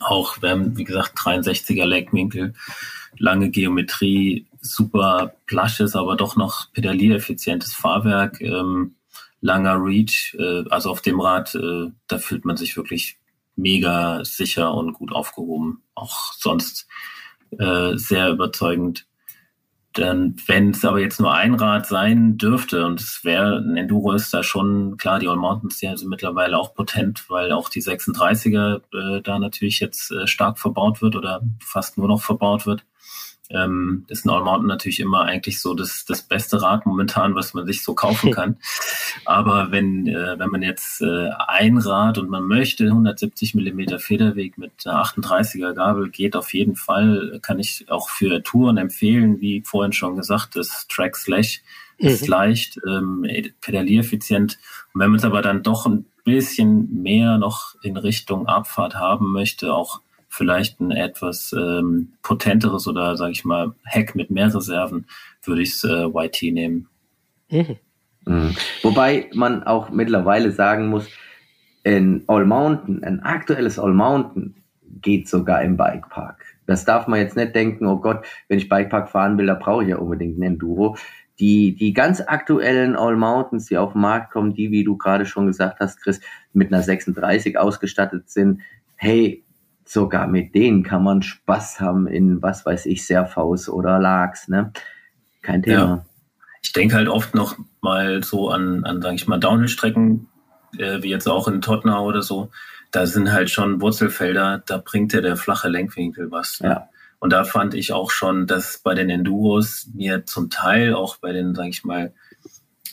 [0.00, 2.54] auch, wir haben, wie gesagt, 63er Leggwinkel,
[3.18, 8.40] lange Geometrie, super plasches, aber doch noch pedaliereffizientes Fahrwerk.
[8.40, 8.96] Ähm,
[9.40, 13.18] langer Reach, äh, also auf dem Rad, äh, da fühlt man sich wirklich
[13.54, 15.82] mega sicher und gut aufgehoben.
[15.94, 16.86] Auch sonst
[17.58, 19.06] äh, sehr überzeugend.
[19.96, 24.12] Denn wenn es aber jetzt nur ein Rad sein dürfte, und es wäre, ein Enduro
[24.12, 27.82] ist da schon, klar, die All Mountains, die sind mittlerweile auch potent, weil auch die
[27.82, 32.84] 36er äh, da natürlich jetzt äh, stark verbaut wird oder fast nur noch verbaut wird
[33.50, 37.66] ähm, ist ein All-Mountain natürlich immer eigentlich so das, das beste Rad momentan, was man
[37.66, 38.56] sich so kaufen kann.
[39.24, 44.58] Aber wenn, äh, wenn man jetzt äh, ein Rad und man möchte 170 Millimeter Federweg
[44.58, 49.92] mit 38er Gabel, geht auf jeden Fall, kann ich auch für Touren empfehlen, wie vorhin
[49.92, 51.62] schon gesagt, das Track Slash
[51.98, 52.28] ist mhm.
[52.28, 53.26] leicht, ähm,
[53.60, 54.58] pedaliereffizient.
[54.92, 59.32] Und wenn man es aber dann doch ein bisschen mehr noch in Richtung Abfahrt haben
[59.32, 60.00] möchte, auch
[60.36, 65.06] vielleicht ein etwas ähm, potenteres oder sage ich mal Hack mit mehr Reserven,
[65.42, 66.88] würde ich äh, YT nehmen.
[67.50, 67.76] Mhm.
[68.26, 68.56] Mhm.
[68.82, 71.08] Wobei man auch mittlerweile sagen muss,
[71.84, 74.56] ein All Mountain, ein aktuelles All Mountain
[75.00, 76.44] geht sogar im Bikepark.
[76.66, 79.84] Das darf man jetzt nicht denken, oh Gott, wenn ich Bikepark fahren will, da brauche
[79.84, 80.96] ich ja unbedingt ein Enduro.
[81.38, 85.26] Die, die ganz aktuellen All Mountains, die auf den Markt kommen, die, wie du gerade
[85.26, 86.20] schon gesagt hast, Chris,
[86.52, 88.62] mit einer 36 ausgestattet sind,
[88.96, 89.44] hey,
[89.86, 94.72] sogar mit denen kann man Spaß haben in, was weiß ich, Serfaus oder Lachs, ne?
[95.42, 95.76] Kein Thema.
[95.76, 96.04] Ja.
[96.62, 100.28] Ich denke halt oft noch mal so an, an sage ich mal, Downhill-Strecken,
[100.78, 102.50] äh, wie jetzt auch in Tottenau oder so.
[102.90, 106.60] Da sind halt schon Wurzelfelder, da bringt ja der flache Lenkwinkel was.
[106.60, 106.68] Ne?
[106.68, 106.88] Ja.
[107.18, 111.32] Und da fand ich auch schon, dass bei den Enduros mir zum Teil auch bei
[111.32, 112.12] den, sage ich mal,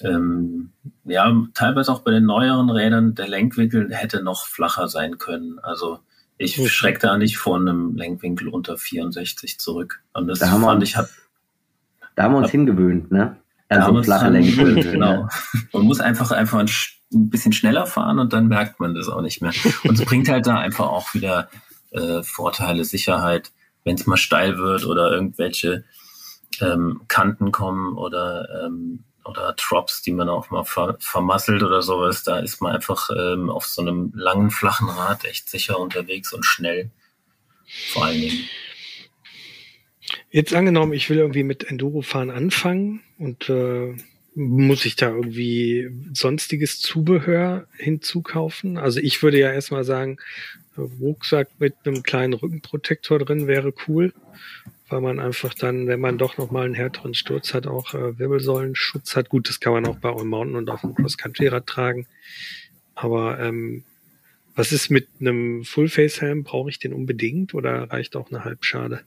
[0.01, 0.71] ähm,
[1.05, 5.59] ja, teilweise auch bei den neueren Rädern der Lenkwinkel hätte noch flacher sein können.
[5.59, 5.99] Also
[6.43, 10.01] ich schrecke da nicht vor einem Lenkwinkel unter 64 zurück.
[10.13, 11.09] Und das da fand uns, ich hat.
[12.15, 13.37] Da haben wir uns hab, hingewöhnt, ne?
[13.69, 14.83] Also flache Lenkwinkel.
[14.93, 15.27] Genau.
[15.71, 16.69] Man muss einfach einfach ein,
[17.13, 19.53] ein, bisschen schneller fahren und dann merkt man das auch nicht mehr.
[19.83, 21.49] Und es bringt halt da einfach auch wieder
[21.91, 23.51] äh, Vorteile, Sicherheit,
[23.83, 25.83] wenn es mal steil wird oder irgendwelche
[26.61, 32.23] ähm, Kanten kommen oder ähm, oder Drops, die man auch mal ver vermasselt oder sowas,
[32.23, 36.45] da ist man einfach ähm, auf so einem langen, flachen Rad echt sicher unterwegs und
[36.45, 36.91] schnell.
[37.91, 38.49] Vor allen Dingen.
[40.29, 43.95] Jetzt angenommen, ich will irgendwie mit Enduro-Fahren anfangen und äh,
[44.35, 48.77] muss ich da irgendwie sonstiges Zubehör hinzukaufen?
[48.77, 50.17] Also ich würde ja erstmal sagen,
[50.77, 54.11] Rucksack mit einem kleinen Rückenprotektor drin wäre cool
[54.93, 59.15] weil man einfach dann, wenn man doch nochmal einen härteren Sturz hat, auch äh, Wirbelsäulenschutz
[59.15, 59.27] hat.
[59.29, 62.05] Gut, das kann man auch bei All Mountain und auf dem Cross-Country-Rad tragen.
[62.93, 63.83] Aber ähm,
[64.55, 66.43] was ist mit einem Full-Face-Helm?
[66.43, 69.01] Brauche ich den unbedingt oder reicht auch eine Halbschale?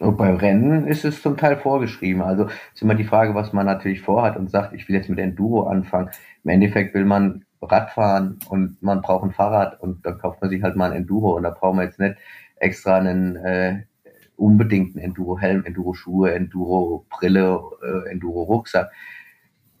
[0.00, 2.22] Und bei Rennen ist es zum Teil vorgeschrieben.
[2.22, 5.18] Also ist immer die Frage, was man natürlich vorhat und sagt, ich will jetzt mit
[5.18, 6.08] Enduro anfangen.
[6.42, 10.62] Im Endeffekt will man Radfahren und man braucht ein Fahrrad und dann kauft man sich
[10.62, 12.16] halt mal ein Enduro und da braucht man jetzt nicht
[12.56, 13.82] extra einen äh,
[14.36, 18.90] unbedingten Enduro-Helm, Enduro-Schuhe, Enduro-Brille, äh, Enduro-Rucksack.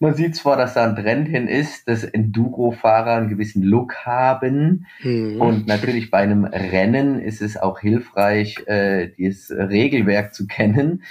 [0.02, 4.86] Man sieht zwar, dass da ein Trend hin ist, dass Enduro-Fahrer einen gewissen Look haben.
[5.02, 5.38] Mhm.
[5.40, 11.02] Und natürlich bei einem Rennen ist es auch hilfreich, äh, dieses Regelwerk zu kennen.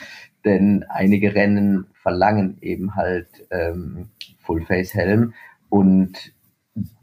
[0.43, 4.09] Denn einige Rennen verlangen eben halt ähm,
[4.39, 5.35] Full-Face-Helm.
[5.69, 6.33] Und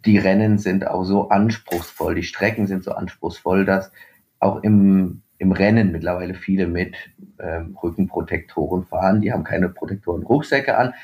[0.04, 3.92] die Rennen sind auch so anspruchsvoll, die Strecken sind so anspruchsvoll, dass
[4.40, 6.96] auch im, im Rennen mittlerweile viele mit
[7.38, 9.20] ähm, Rückenprotektoren fahren.
[9.20, 10.94] Die haben keine Protektoren-Rucksäcke an,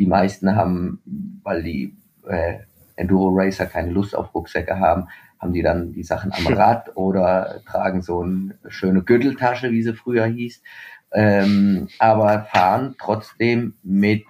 [0.00, 1.00] die meisten haben,
[1.44, 1.94] weil die
[2.26, 2.54] äh,
[2.96, 7.60] Enduro Racer keine Lust auf Rucksäcke haben, haben die dann die Sachen am Rad oder
[7.66, 10.62] tragen so eine schöne Gürteltasche, wie sie früher hieß,
[11.12, 14.24] ähm, aber fahren trotzdem mit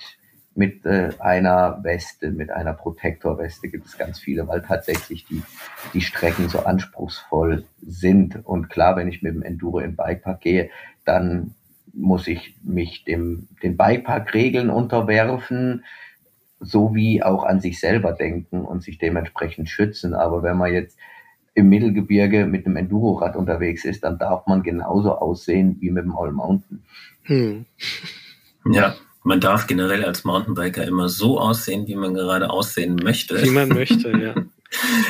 [0.57, 5.43] mit äh, einer Weste, mit einer Protektorweste gibt es ganz viele, weil tatsächlich die,
[5.95, 8.45] die Strecken so anspruchsvoll sind.
[8.45, 10.71] Und klar, wenn ich mit dem Enduro in Bikepark gehe,
[11.05, 11.55] dann
[11.93, 15.85] muss ich mich dem, den Bikepark-Regeln unterwerfen,
[16.61, 20.15] sowie auch an sich selber denken und sich dementsprechend schützen.
[20.15, 20.99] Aber wenn man jetzt
[21.55, 26.17] im Mittelgebirge mit einem Endurorad unterwegs ist, dann darf man genauso aussehen wie mit dem
[26.17, 26.83] All Mountain.
[27.25, 27.65] Hm.
[28.73, 33.43] Ja, man darf generell als Mountainbiker immer so aussehen, wie man gerade aussehen möchte.
[33.43, 34.35] Wie man möchte, ja.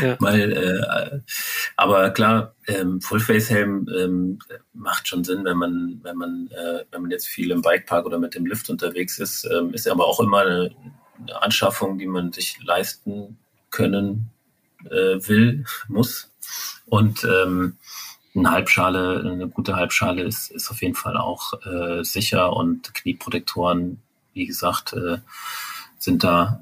[0.02, 0.16] Ja.
[0.20, 1.20] Weil, äh,
[1.76, 4.38] aber klar, ähm, Fullface-Helm ähm,
[4.72, 8.18] macht schon Sinn, wenn man, wenn man, äh, wenn man jetzt viel im Bikepark oder
[8.18, 10.74] mit dem Lift unterwegs ist, ähm, ist aber auch immer eine,
[11.20, 13.38] eine Anschaffung, die man sich leisten
[13.70, 14.30] können
[14.86, 16.30] äh, will, muss.
[16.86, 17.76] Und ähm,
[18.34, 24.00] eine Halbschale, eine gute Halbschale ist, ist auf jeden Fall auch äh, sicher und Knieprotektoren,
[24.34, 25.18] wie gesagt, äh,
[25.98, 26.60] sind da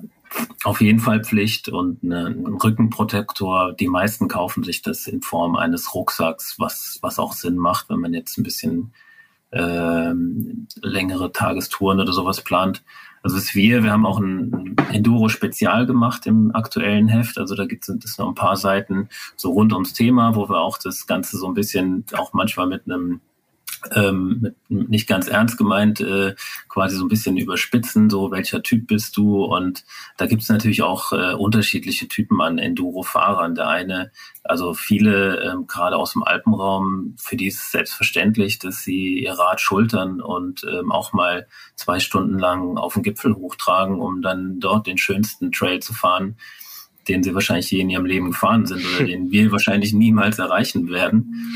[0.64, 3.72] auf jeden Fall Pflicht und ein Rückenprotektor.
[3.72, 8.00] Die meisten kaufen sich das in Form eines Rucksacks, was, was auch Sinn macht, wenn
[8.00, 8.92] man jetzt ein bisschen
[9.52, 12.82] ähm, längere Tagestouren oder sowas plant.
[13.22, 17.38] Also es ist wir, wir haben auch ein Enduro-Spezial gemacht im aktuellen Heft.
[17.38, 20.78] Also da gibt es noch ein paar Seiten so rund ums Thema, wo wir auch
[20.78, 23.20] das Ganze so ein bisschen auch manchmal mit einem
[23.94, 26.34] ähm, nicht ganz ernst gemeint, äh,
[26.68, 29.44] quasi so ein bisschen überspitzen, so welcher Typ bist du?
[29.44, 29.84] Und
[30.16, 33.54] da gibt es natürlich auch äh, unterschiedliche Typen an Enduro-Fahrern.
[33.54, 34.10] Der eine,
[34.44, 39.32] also viele, ähm, gerade aus dem Alpenraum, für die ist es selbstverständlich, dass sie ihr
[39.32, 44.60] Rad schultern und ähm, auch mal zwei Stunden lang auf den Gipfel hochtragen, um dann
[44.60, 46.36] dort den schönsten Trail zu fahren
[47.08, 50.88] den sie wahrscheinlich je in ihrem Leben gefahren sind oder den wir wahrscheinlich niemals erreichen
[50.90, 51.52] werden.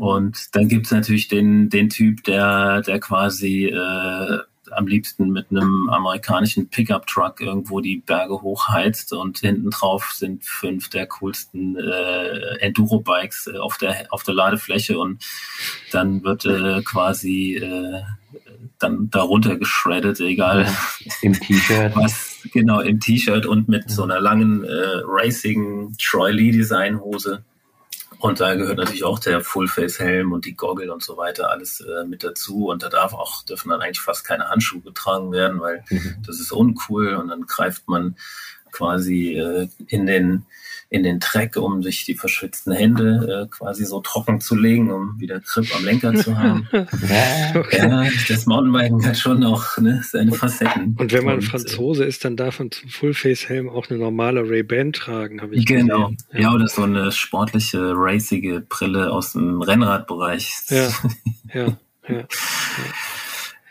[0.00, 4.38] Und dann gibt es natürlich den, den Typ, der, der quasi äh,
[4.72, 10.88] am liebsten mit einem amerikanischen Pickup-Truck irgendwo die Berge hochheizt und hinten drauf sind fünf
[10.88, 15.24] der coolsten äh, Enduro-Bikes äh, auf, der, auf der Ladefläche und
[15.92, 18.02] dann wird äh, quasi äh,
[18.78, 20.68] dann darunter geschreddet, egal.
[21.22, 21.92] Im T-Shirt.
[21.94, 27.44] Was, genau, im T-Shirt und mit so einer langen äh, Racing Troy Lee Design Hose.
[28.18, 32.04] Und da gehört natürlich auch der Full-Face-Helm und die Goggle und so weiter alles äh,
[32.04, 32.68] mit dazu.
[32.68, 36.16] Und da darf auch, dürfen dann eigentlich fast keine Handschuhe getragen werden, weil mhm.
[36.26, 37.14] das ist uncool.
[37.14, 38.16] Und dann greift man
[38.72, 40.46] quasi äh, in den
[40.88, 45.18] in den Dreck, um sich die verschwitzten Hände äh, quasi so trocken zu legen, um
[45.18, 46.68] wieder Grip am Lenker zu haben.
[47.54, 47.88] okay.
[47.88, 50.96] Ja, das Mountainbiken hat schon noch ne, seine Facetten.
[50.98, 54.92] Und wenn man und, Franzose ist, dann darf man zum Fullface-Helm auch eine normale Ray-Ban
[54.92, 56.12] tragen, habe ich Genau.
[56.32, 56.40] Ja.
[56.40, 60.52] ja, oder so eine sportliche, racige Brille aus dem Rennradbereich.
[60.68, 60.88] Ja,
[61.54, 61.78] ja,
[62.08, 62.16] ja.
[62.16, 62.24] ja.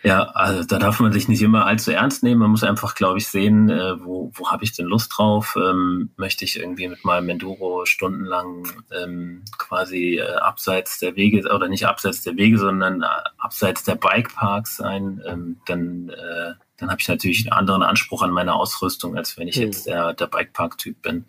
[0.06, 2.42] Ja, also da darf man sich nicht immer allzu ernst nehmen.
[2.42, 5.58] Man muss einfach, glaube ich, sehen, äh, wo, wo habe ich denn Lust drauf?
[5.58, 11.68] Ähm, möchte ich irgendwie mit meinem Enduro stundenlang ähm, quasi äh, abseits der Wege oder
[11.68, 13.08] nicht abseits der Wege, sondern äh,
[13.40, 15.24] abseits der Bikeparks sein?
[15.26, 19.48] Ähm, dann äh, dann habe ich natürlich einen anderen Anspruch an meine Ausrüstung, als wenn
[19.48, 19.64] ich mhm.
[19.64, 21.26] jetzt der, der Bikepark-Typ bin.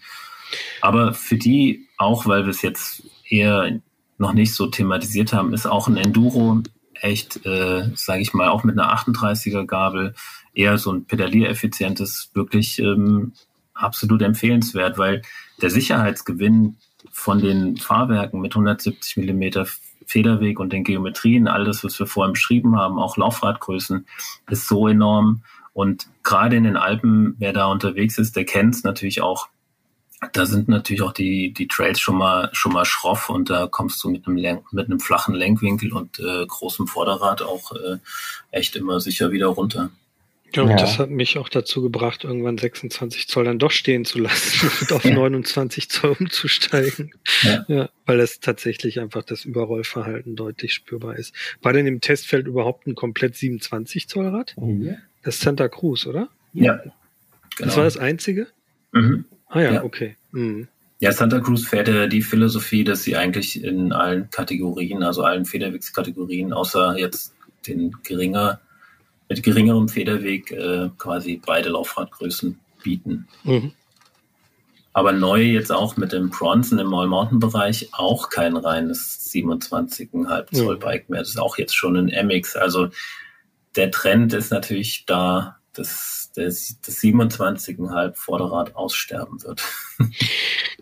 [0.82, 3.80] Aber für die auch, weil wir es jetzt eher
[4.18, 6.62] noch nicht so thematisiert haben, ist auch ein Enduro
[7.00, 10.14] echt, äh, sage ich mal, auch mit einer 38er Gabel
[10.54, 13.32] eher so ein pedaliereffizientes, wirklich ähm,
[13.74, 15.22] absolut empfehlenswert, weil
[15.60, 16.76] der Sicherheitsgewinn
[17.12, 19.66] von den Fahrwerken mit 170 Millimeter
[20.06, 24.06] Federweg und den Geometrien, all das, was wir vorhin beschrieben haben, auch Laufradgrößen,
[24.48, 25.42] ist so enorm.
[25.72, 29.48] Und gerade in den Alpen, wer da unterwegs ist, der kennt es natürlich auch
[30.32, 34.02] da sind natürlich auch die, die Trails schon mal, schon mal schroff und da kommst
[34.02, 37.98] du mit einem, Lenk, mit einem flachen Lenkwinkel und äh, großem Vorderrad auch äh,
[38.50, 39.90] echt immer sicher wieder runter.
[40.54, 40.76] Ja, und ja.
[40.76, 44.92] das hat mich auch dazu gebracht, irgendwann 26 Zoll dann doch stehen zu lassen und
[44.92, 45.14] auf ja.
[45.14, 47.12] 29 Zoll umzusteigen.
[47.42, 47.64] Ja.
[47.68, 47.88] ja.
[48.06, 51.34] weil das tatsächlich einfach das Überrollverhalten deutlich spürbar ist.
[51.62, 54.54] War denn im Testfeld überhaupt ein komplett 27 Zoll Rad?
[54.56, 54.94] Ja.
[55.22, 56.28] Das ist Santa Cruz, oder?
[56.52, 56.76] Ja.
[56.76, 56.94] Genau.
[57.58, 58.46] Das war das einzige?
[58.92, 59.24] Mhm.
[59.48, 60.16] Ah ja, okay.
[60.32, 60.68] Mhm.
[60.98, 65.44] Ja, Santa Cruz fährt ja die Philosophie, dass sie eigentlich in allen Kategorien, also allen
[65.44, 67.34] Federwegskategorien, außer jetzt
[67.66, 68.60] den geringer
[69.28, 73.26] mit geringerem Federweg äh, quasi beide Laufradgrößen bieten.
[73.44, 73.72] Mhm.
[74.92, 81.10] Aber neu jetzt auch mit dem Bronson im All-Mountain-Bereich auch kein reines 27,5 Zoll Bike
[81.10, 81.20] mehr.
[81.20, 82.56] Das ist auch jetzt schon ein MX.
[82.56, 82.88] Also
[83.74, 89.62] der Trend ist natürlich da, dass das, das 27,5 Vorderrad aussterben wird.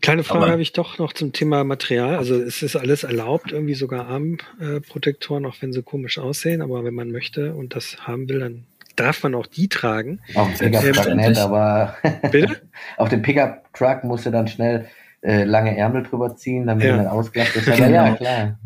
[0.00, 2.16] Kleine Frage habe ich doch noch zum Thema Material.
[2.16, 6.60] Also es ist alles erlaubt, irgendwie sogar Armprotektoren, auch wenn sie komisch aussehen.
[6.60, 8.66] Aber wenn man möchte und das haben will, dann
[8.96, 10.20] darf man auch die tragen.
[10.34, 11.96] Auf dem Pickup-Truck nicht, aber
[12.96, 14.88] auf dem Pickup-Truck musst du dann schnell
[15.24, 16.98] äh, lange Ärmel drüber ziehen, damit ja.
[16.98, 17.56] man ausklappt.
[17.56, 17.90] Das genau.
[17.90, 18.58] ja, klar.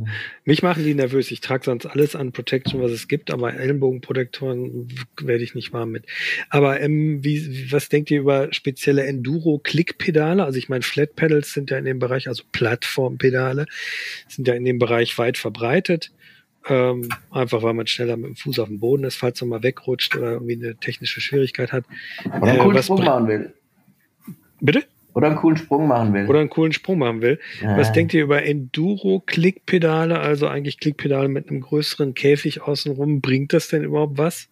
[0.45, 1.31] Mich machen die nervös.
[1.31, 4.89] Ich trage sonst alles an Protection, was es gibt, aber Ellenbogenprotektoren
[5.21, 6.07] werde ich nicht warm mit.
[6.51, 10.45] Aber ähm, wie, was denkt ihr über spezielle Enduro-Klickpedale?
[10.45, 13.67] Also ich meine, Flat Pedals sind ja in dem Bereich, also Plattformpedale,
[14.27, 16.11] sind ja in dem Bereich weit verbreitet.
[16.69, 19.63] Ähm, einfach weil man schneller mit dem Fuß auf dem Boden ist, falls man mal
[19.63, 21.85] wegrutscht oder irgendwie eine technische Schwierigkeit hat.
[22.25, 23.55] Oder einen äh, coolen Sprung machen will.
[24.61, 24.85] Bitte?
[25.19, 26.29] Oder einen coolen Sprung machen will.
[26.29, 27.41] Oder einen coolen Sprung machen will.
[27.61, 27.77] Ja.
[27.77, 33.21] Was denkt ihr über Enduro-Klickpedale, also eigentlich Klickpedale mit einem größeren Käfig außenrum?
[33.21, 34.49] Bringt das denn überhaupt was?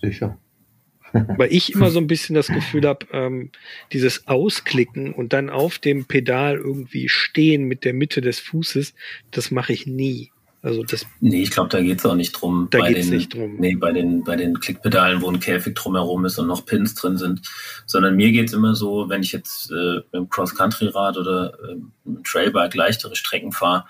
[0.00, 0.38] Sicher.
[1.12, 3.50] Weil ich immer so ein bisschen das Gefühl habe, ähm,
[3.92, 8.94] dieses Ausklicken und dann auf dem Pedal irgendwie stehen mit der Mitte des Fußes,
[9.32, 10.30] das mache ich nie.
[10.62, 11.06] Also das.
[11.20, 12.68] Nee, ich glaube, da geht es auch nicht drum.
[12.70, 13.56] Da geht es nicht drum.
[13.58, 17.16] Nee, bei den, bei den Klickpedalen, wo ein Käfig drumherum ist und noch Pins drin
[17.16, 17.40] sind.
[17.86, 21.74] Sondern mir geht es immer so, wenn ich jetzt äh, mit dem Cross-Country-Rad oder äh,
[22.04, 23.86] mit dem Trailbike leichtere Strecken fahre,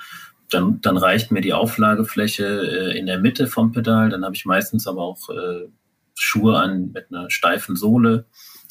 [0.49, 4.09] dann, dann reicht mir die Auflagefläche äh, in der Mitte vom Pedal.
[4.09, 5.69] Dann habe ich meistens aber auch äh,
[6.15, 8.27] Schuhe an mit einer steifen Sohle.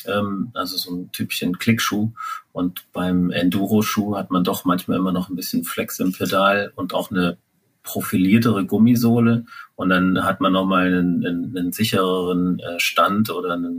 [0.06, 2.14] Ähm, also so ein Typchen Klickschuh.
[2.54, 6.94] Und beim Enduro-Schuh hat man doch manchmal immer noch ein bisschen Flex im Pedal und
[6.94, 7.38] auch eine
[7.84, 13.74] profiliertere Gummisohle und dann hat man nochmal einen, einen, einen sichereren äh, Stand oder eine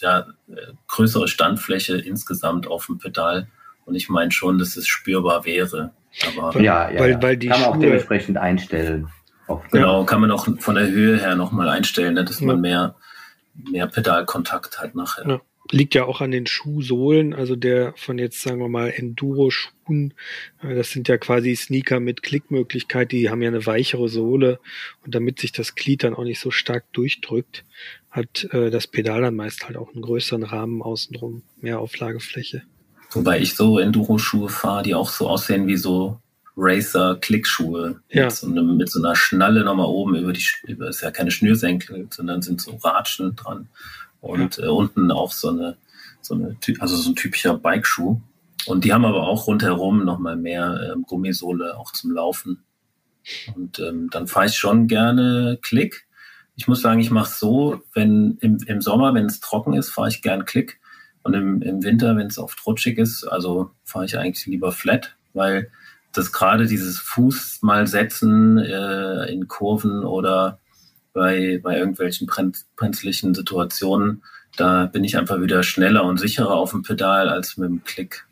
[0.00, 0.26] ja,
[0.88, 3.48] größere Standfläche insgesamt auf dem Pedal.
[3.84, 5.92] Und ich meine schon, dass es spürbar wäre.
[6.36, 9.08] Aber ja, ja, weil, weil die kann man auch dementsprechend einstellen.
[9.70, 12.96] Genau, kann man auch von der Höhe her nochmal einstellen, ne, dass man mehr,
[13.54, 15.28] mehr Pedalkontakt hat nachher.
[15.28, 15.40] Ja
[15.70, 20.14] liegt ja auch an den Schuhsohlen, also der von jetzt sagen wir mal Enduro-Schuhen,
[20.62, 24.58] äh, das sind ja quasi Sneaker mit Klickmöglichkeit, die haben ja eine weichere Sohle
[25.04, 27.64] und damit sich das Glied dann auch nicht so stark durchdrückt,
[28.10, 32.62] hat äh, das Pedal dann meist halt auch einen größeren Rahmen außenrum, mehr Auflagefläche.
[33.12, 36.20] Wobei ich so Enduro-Schuhe fahre, die auch so aussehen wie so
[36.56, 38.24] Racer-Klickschuhe ja.
[38.24, 41.30] mit, so einem, mit so einer Schnalle nochmal oben über die, über, ist ja keine
[41.30, 43.68] Schnürsenkel, sondern sind so Ratschen dran
[44.20, 45.76] und äh, unten auch so eine,
[46.20, 48.20] so eine, also so ein typischer Bikeschuh.
[48.66, 52.64] Und die haben aber auch rundherum nochmal mehr ähm, Gummisohle auch zum Laufen.
[53.54, 56.06] Und ähm, dann fahre ich schon gerne Klick.
[56.56, 60.08] Ich muss sagen, ich mache so, wenn im, im Sommer, wenn es trocken ist, fahre
[60.08, 60.80] ich gern Klick.
[61.22, 65.16] Und im, im Winter, wenn es oft rutschig ist, also fahre ich eigentlich lieber Flat,
[65.34, 65.70] weil
[66.12, 70.60] das gerade dieses Fuß mal setzen äh, in Kurven oder
[71.16, 72.28] bei, bei irgendwelchen
[72.76, 74.22] brenzlichen Situationen.
[74.56, 78.26] Da bin ich einfach wieder schneller und sicherer auf dem Pedal als mit dem Klick.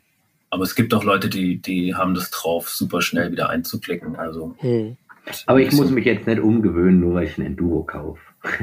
[0.49, 4.15] Aber es gibt auch Leute, die, die haben das drauf, super schnell wieder einzuklicken.
[4.15, 4.95] Also, hm.
[5.47, 8.21] Aber ich muss mich jetzt nicht umgewöhnen, nur weil ich ein Enduro kaufe.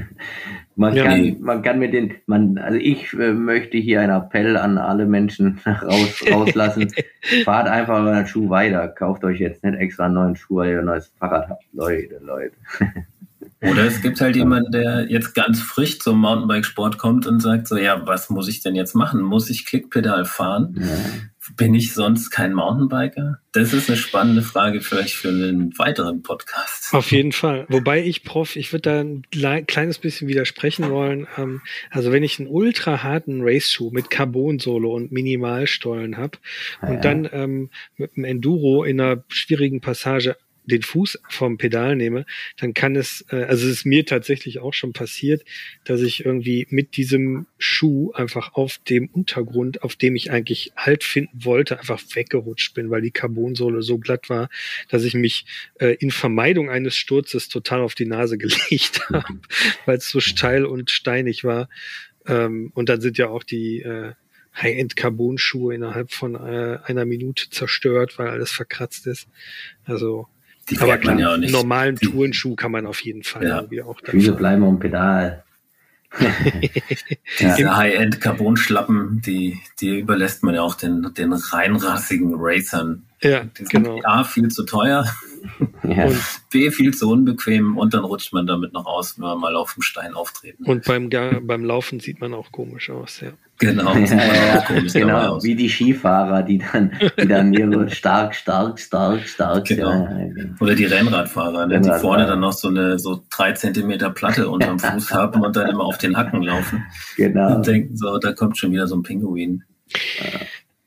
[0.76, 1.36] man, ja, kann, nee.
[1.40, 5.60] man kann mit den, man, also ich äh, möchte hier einen Appell an alle Menschen
[5.66, 6.92] raus, rauslassen.
[7.44, 8.86] Fahrt einfach euren Schuh weiter.
[8.86, 11.64] Kauft euch jetzt nicht extra einen neuen Schuh, weil ihr ein neues Fahrrad habt.
[11.72, 12.54] Leute, Leute.
[13.62, 17.76] Oder es gibt halt jemanden, der jetzt ganz frisch zum Mountainbike-Sport kommt und sagt so,
[17.76, 19.20] ja, was muss ich denn jetzt machen?
[19.20, 20.76] Muss ich Klickpedal fahren?
[20.80, 21.54] Ja.
[21.56, 23.38] Bin ich sonst kein Mountainbiker?
[23.52, 26.94] Das ist eine spannende Frage vielleicht für einen weiteren Podcast.
[26.94, 27.66] Auf jeden Fall.
[27.68, 31.26] Wobei ich, Prof, ich würde da ein kleines bisschen widersprechen wollen.
[31.36, 31.60] Ähm,
[31.90, 36.38] also wenn ich einen ultra harten Race-Schuh mit Carbon-Solo und Minimalstollen habe
[36.80, 36.88] ja.
[36.88, 42.24] und dann ähm, mit einem Enduro in einer schwierigen Passage den Fuß vom Pedal nehme,
[42.58, 45.44] dann kann es, äh, also es ist mir tatsächlich auch schon passiert,
[45.84, 51.04] dass ich irgendwie mit diesem Schuh einfach auf dem Untergrund, auf dem ich eigentlich Halt
[51.04, 54.48] finden wollte, einfach weggerutscht bin, weil die Carbonsohle so glatt war,
[54.88, 55.46] dass ich mich
[55.78, 59.40] äh, in Vermeidung eines Sturzes total auf die Nase gelegt habe,
[59.86, 61.68] weil es so steil und steinig war.
[62.26, 64.12] Ähm, und dann sind ja auch die äh,
[64.54, 69.28] High-End-Carbon-Schuhe innerhalb von äh, einer Minute zerstört, weil alles verkratzt ist.
[69.84, 70.28] Also
[70.70, 71.52] Die aber fährt man ja auch nicht.
[71.52, 73.56] normalen Tourenschuh kann man auf jeden Fall Ja.
[73.56, 75.42] irgendwie auch Füße bleiben am Pedal.
[77.40, 83.04] Diese High-End-Carbon-Schlappen, die, die überlässt man ja auch den, den reinrassigen Racern.
[83.22, 84.00] Ja, Die sind genau.
[84.04, 85.06] A, viel zu teuer,
[85.84, 86.04] Ja.
[86.04, 86.18] Und,
[86.50, 89.74] B, viel zu unbequem und dann rutscht man damit noch aus, wenn wir mal auf
[89.74, 90.64] dem Stein auftreten.
[90.64, 93.32] und beim, beim Laufen sieht man auch komisch aus, ja.
[93.62, 96.90] Genau, Ja, ja, komisch genau, wie die Skifahrer, die dann,
[97.20, 99.64] die dann hier so stark, stark, stark, stark.
[99.66, 99.90] Genau.
[99.90, 100.44] Ja, ja.
[100.60, 104.78] Oder die Rennradfahrer, ne, die vorne dann noch so eine so drei Zentimeter Platte unterm
[104.80, 106.84] Fuß haben und dann immer auf den Hacken laufen
[107.16, 107.56] Genau.
[107.56, 109.62] und denken so, da kommt schon wieder so ein Pinguin.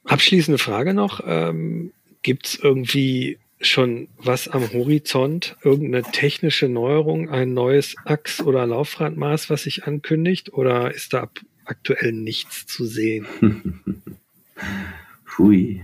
[0.06, 1.22] Abschließende Frage noch.
[1.26, 8.66] Ähm, Gibt es irgendwie schon was am Horizont, irgendeine technische Neuerung, ein neues Achs- oder
[8.68, 10.54] Laufradmaß, was sich ankündigt?
[10.54, 13.26] Oder ist da ab- aktuell nichts zu sehen?
[15.26, 15.84] Pfui.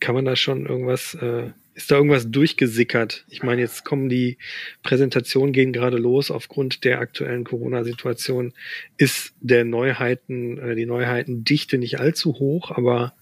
[0.00, 3.24] Kann man da schon irgendwas, äh, ist da irgendwas durchgesickert?
[3.28, 4.38] Ich meine, jetzt kommen die
[4.82, 6.30] Präsentationen gehen gerade los.
[6.30, 8.52] Aufgrund der aktuellen Corona-Situation
[8.96, 13.14] ist der Neuheiten, äh, die Neuheitendichte nicht allzu hoch, aber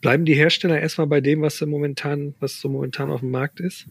[0.00, 3.86] bleiben die Hersteller erstmal bei dem, was momentan, was so momentan auf dem Markt ist?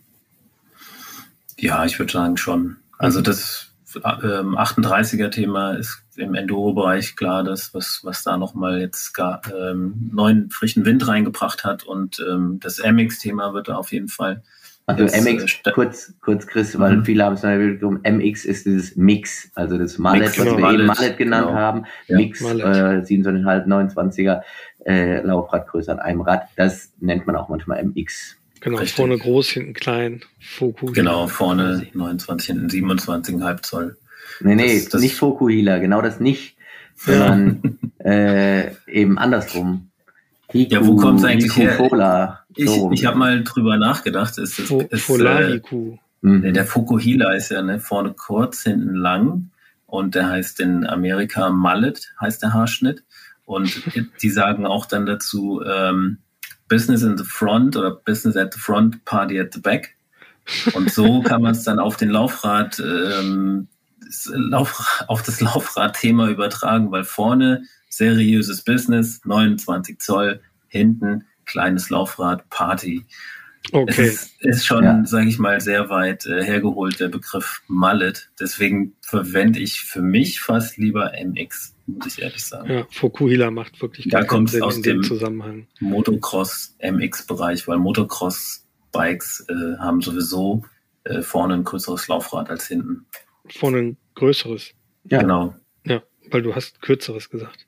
[1.60, 2.78] Ja, ich würde sagen schon.
[2.98, 3.72] Also das
[4.06, 10.50] ähm, 38er-Thema ist im Enduro-Bereich klar, das, was, was da nochmal jetzt gar, ähm, neuen
[10.50, 11.84] frischen Wind reingebracht hat.
[11.84, 14.42] Und ähm, das MX-Thema wird da auf jeden Fall.
[14.90, 17.06] Also äh, MX, sta- kurz, kurz Chris, weil Mhm.
[17.06, 20.46] viele haben es noch nicht um MX ist dieses Mix, also das Mallet, Mix, was
[20.46, 20.58] genau.
[20.60, 21.60] wir eben Mallet, Mallet genannt genau.
[21.60, 21.84] haben.
[22.08, 22.16] Ja.
[22.18, 22.64] Mix, Mallet.
[22.64, 24.42] äh, 7,5, 29er
[24.86, 26.44] äh, Laufradgröße an einem Rad.
[26.56, 28.38] Das nennt man auch manchmal MX.
[28.62, 28.96] Genau, Richtig.
[28.96, 30.94] vorne groß, hinten klein, Fokus.
[30.94, 33.98] Genau, vorne 29, hinten 27,5 Zoll.
[34.42, 36.56] Nee, nee, Das- das- nicht Fokuhila, genau das nicht,
[36.96, 39.90] sondern äh, eben andersrum.
[40.52, 41.74] Hiku, Ja, wo kommt's eigentlich Hiku her?
[41.74, 44.38] Fola, so Ich, ich habe mal drüber nachgedacht.
[44.38, 45.98] Es ist, Fo ist, äh, Folahiku.
[46.22, 46.54] Mhm.
[46.54, 49.52] der Fukuhila ist ja ne, vorne kurz, hinten lang
[49.86, 53.04] und der heißt in Amerika Mallet, heißt der Haarschnitt.
[53.46, 53.82] Und
[54.22, 56.18] die sagen auch dann dazu ähm,
[56.68, 59.96] Business in the front oder Business at the front, Party at the back.
[60.74, 63.68] Und so kann man es dann auf den Laufrad, ähm,
[64.00, 72.50] das Lauf, auf das Laufrad-Thema übertragen, weil vorne seriöses Business, 29 Zoll, hinten kleines Laufrad,
[72.50, 73.06] Party.
[73.72, 74.08] Okay.
[74.08, 75.06] Es ist, ist schon, Ja.
[75.06, 78.30] sage ich mal, sehr weit äh, hergeholt, der Begriff Mallet.
[78.40, 82.70] Deswegen verwende ich für mich fast lieber MX, muss ich ehrlich sagen.
[82.72, 85.68] Ja, Fokuhila macht wirklich Da kommt's Sinn aus in dem Zusammenhang.
[85.80, 90.64] Motocross MX-Bereich, weil Motocross-Bikes äh, haben sowieso
[91.06, 93.06] äh, vorne ein größeres Laufrad als hinten.
[93.50, 94.74] Vorne ein größeres.
[95.06, 95.22] Ja.
[95.22, 95.56] Genau.
[95.86, 97.68] Ja, weil du hast kürzeres gesagt.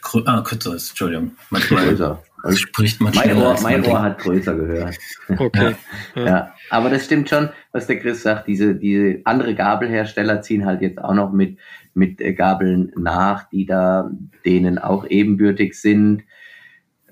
[0.00, 1.36] Grö ah, kürzeres, Entschuldigung.
[1.50, 2.22] Manchmal größer.
[2.54, 4.96] spricht man Mein Ohr, mein Ohr hat größer gehört.
[5.28, 5.74] Okay.
[6.14, 6.26] Ja.
[6.26, 8.48] Ja, aber das stimmt schon, was der Chris sagt.
[8.48, 11.58] Diese, diese andere Gabelhersteller ziehen halt jetzt auch noch mit,
[11.98, 14.10] mit Gabeln nach, die da
[14.44, 16.22] denen auch ebenbürtig sind.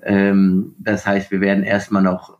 [0.03, 2.39] Ähm, das heißt, wir werden erstmal noch,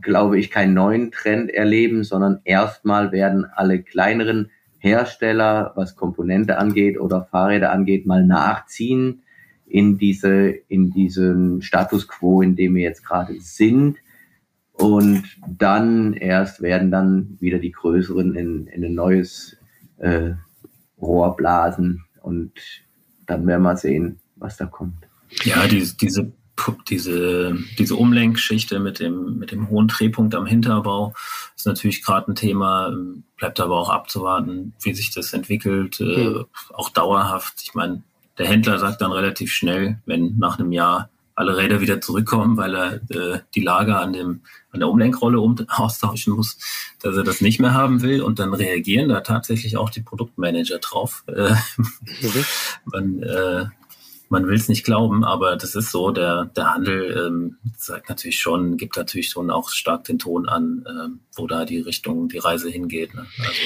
[0.00, 6.98] glaube ich, keinen neuen Trend erleben, sondern erstmal werden alle kleineren Hersteller, was Komponente angeht
[6.98, 9.22] oder Fahrräder angeht, mal nachziehen
[9.66, 13.98] in diese, in diesen Status quo, in dem wir jetzt gerade sind.
[14.72, 19.58] Und dann erst werden dann wieder die größeren in, in ein neues
[19.98, 20.30] äh,
[21.00, 22.52] Rohr blasen und
[23.26, 25.06] dann werden wir sehen, was da kommt.
[25.44, 26.32] Ja, diese, diese,
[26.88, 31.14] diese, diese Umlenkschichte mit dem, mit dem hohen Drehpunkt am Hinterbau
[31.56, 32.92] ist natürlich gerade ein Thema,
[33.36, 36.44] bleibt aber auch abzuwarten, wie sich das entwickelt, äh, Mhm.
[36.74, 37.60] auch dauerhaft.
[37.62, 38.02] Ich meine,
[38.38, 41.08] der Händler sagt dann relativ schnell, wenn nach einem Jahr
[41.40, 45.56] alle Räder wieder zurückkommen, weil er äh, die Lager an, dem, an der Umlenkrolle um,
[45.68, 46.58] austauschen muss,
[47.02, 50.78] dass er das nicht mehr haben will und dann reagieren da tatsächlich auch die Produktmanager
[50.78, 51.24] drauf.
[51.40, 51.54] Äh,
[52.22, 52.44] Mhm.
[52.92, 53.64] man, äh,
[54.28, 56.10] man will es nicht glauben, aber das ist so.
[56.12, 60.84] Der, der Handel ähm, sagt natürlich schon, gibt natürlich schon auch stark den Ton an,
[60.88, 63.14] ähm, wo da die Richtung, die Reise hingeht.
[63.14, 63.26] Ne?
[63.38, 63.60] Also,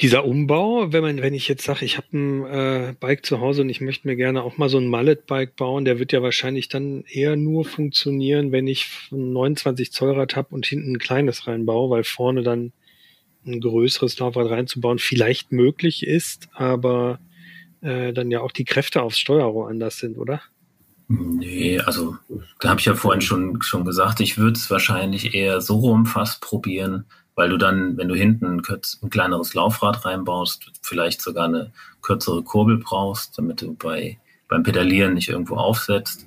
[0.00, 3.62] Dieser Umbau, wenn man, wenn ich jetzt sage, ich habe ein äh, Bike zu Hause
[3.62, 6.68] und ich möchte mir gerne auch mal so ein Mallet-Bike bauen, der wird ja wahrscheinlich
[6.68, 11.48] dann eher nur funktionieren, wenn ich ein 29 Zoll Rad habe und hinten ein kleines
[11.48, 12.72] reinbaue, weil vorne dann
[13.44, 17.18] ein größeres Laufrad reinzubauen vielleicht möglich ist, aber
[17.80, 20.42] äh, dann ja auch die Kräfte aufs Steuerrohr anders sind, oder?
[21.08, 22.16] Nee, also
[22.60, 26.04] da habe ich ja vorhin schon, schon gesagt, ich würde es wahrscheinlich eher so rum
[26.04, 27.06] fast probieren,
[27.38, 28.62] weil du dann, wenn du hinten ein,
[29.02, 31.70] ein, kleineres Laufrad reinbaust, vielleicht sogar eine
[32.02, 34.18] kürzere Kurbel brauchst, damit du bei,
[34.48, 36.26] beim Pedalieren nicht irgendwo aufsetzt.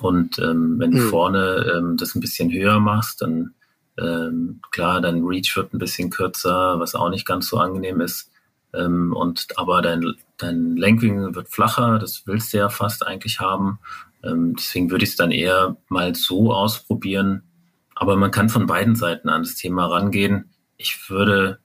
[0.00, 1.10] Und ähm, wenn du mhm.
[1.10, 3.54] vorne ähm, das ein bisschen höher machst, dann
[3.96, 8.32] ähm, klar, dein Reach wird ein bisschen kürzer, was auch nicht ganz so angenehm ist.
[8.74, 13.78] Ähm, und aber dein, dein Lenkwinkel wird flacher, das willst du ja fast eigentlich haben.
[14.24, 17.44] Ähm, deswegen würde ich es dann eher mal so ausprobieren.
[17.94, 20.50] Aber man kann von beiden Seiten an das Thema rangehen.
[20.76, 21.60] Ich würde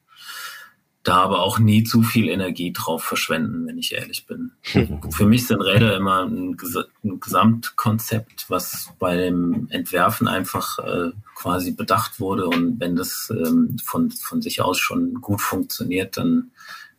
[1.03, 4.51] da aber auch nie zu viel Energie drauf verschwenden, wenn ich ehrlich bin.
[5.11, 11.71] Für mich sind Räder immer ein, Ges ein Gesamtkonzept, was beim Entwerfen einfach äh, quasi
[11.71, 12.47] bedacht wurde.
[12.47, 16.51] Und wenn das ähm, von, von sich aus schon gut funktioniert, dann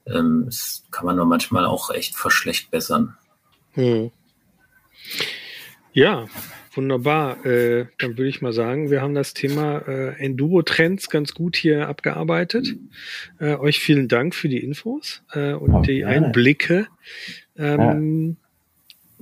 [0.06, 3.16] ähm, das kann man nur manchmal auch echt verschlechtbessern.
[3.72, 4.10] Hm.
[5.92, 6.26] Ja,
[6.72, 7.44] wunderbar.
[7.44, 11.88] Äh, dann würde ich mal sagen, wir haben das Thema äh, Enduro-Trends ganz gut hier
[11.88, 12.76] abgearbeitet.
[13.38, 15.94] Äh, euch vielen Dank für die Infos äh, und okay.
[15.94, 16.86] die Einblicke.
[17.56, 18.46] Ähm, ja.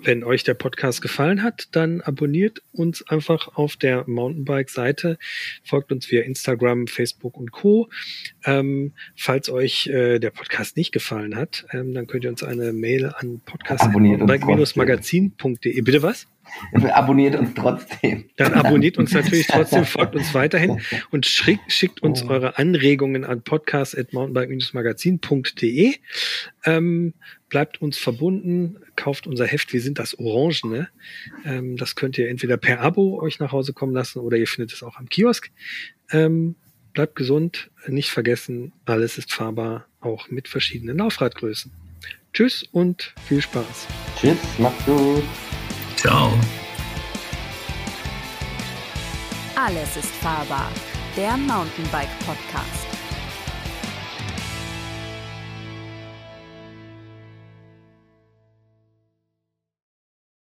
[0.01, 5.19] Wenn euch der Podcast gefallen hat, dann abonniert uns einfach auf der Mountainbike-Seite,
[5.65, 7.89] folgt uns via Instagram, Facebook und Co.
[8.45, 12.73] Ähm, falls euch äh, der Podcast nicht gefallen hat, ähm, dann könnt ihr uns eine
[12.73, 15.81] Mail an podcast.mountainbike-magazin.de.
[15.81, 16.29] Bitte was?
[16.93, 18.29] Abonniert uns trotzdem.
[18.37, 20.81] Dann abonniert uns natürlich trotzdem, folgt uns weiterhin
[21.11, 22.29] und schickt, schickt uns oh.
[22.29, 25.95] eure Anregungen an podcast.mountainbike-magazin.de.
[26.65, 27.15] Ähm,
[27.49, 30.89] bleibt uns verbunden, kauft unser Heft, wir sind das Orangene.
[31.45, 34.73] Ähm, das könnt ihr entweder per Abo euch nach Hause kommen lassen oder ihr findet
[34.73, 35.51] es auch am Kiosk.
[36.11, 36.57] Ähm,
[36.93, 41.73] bleibt gesund, nicht vergessen, alles ist fahrbar, auch mit verschiedenen Laufradgrößen.
[42.33, 43.87] Tschüss und viel Spaß.
[44.21, 45.25] Tschüss, macht's gut.
[45.99, 46.31] Ciao.
[49.57, 50.71] Alles ist fahrbar.
[51.17, 52.88] Der Mountainbike Podcast.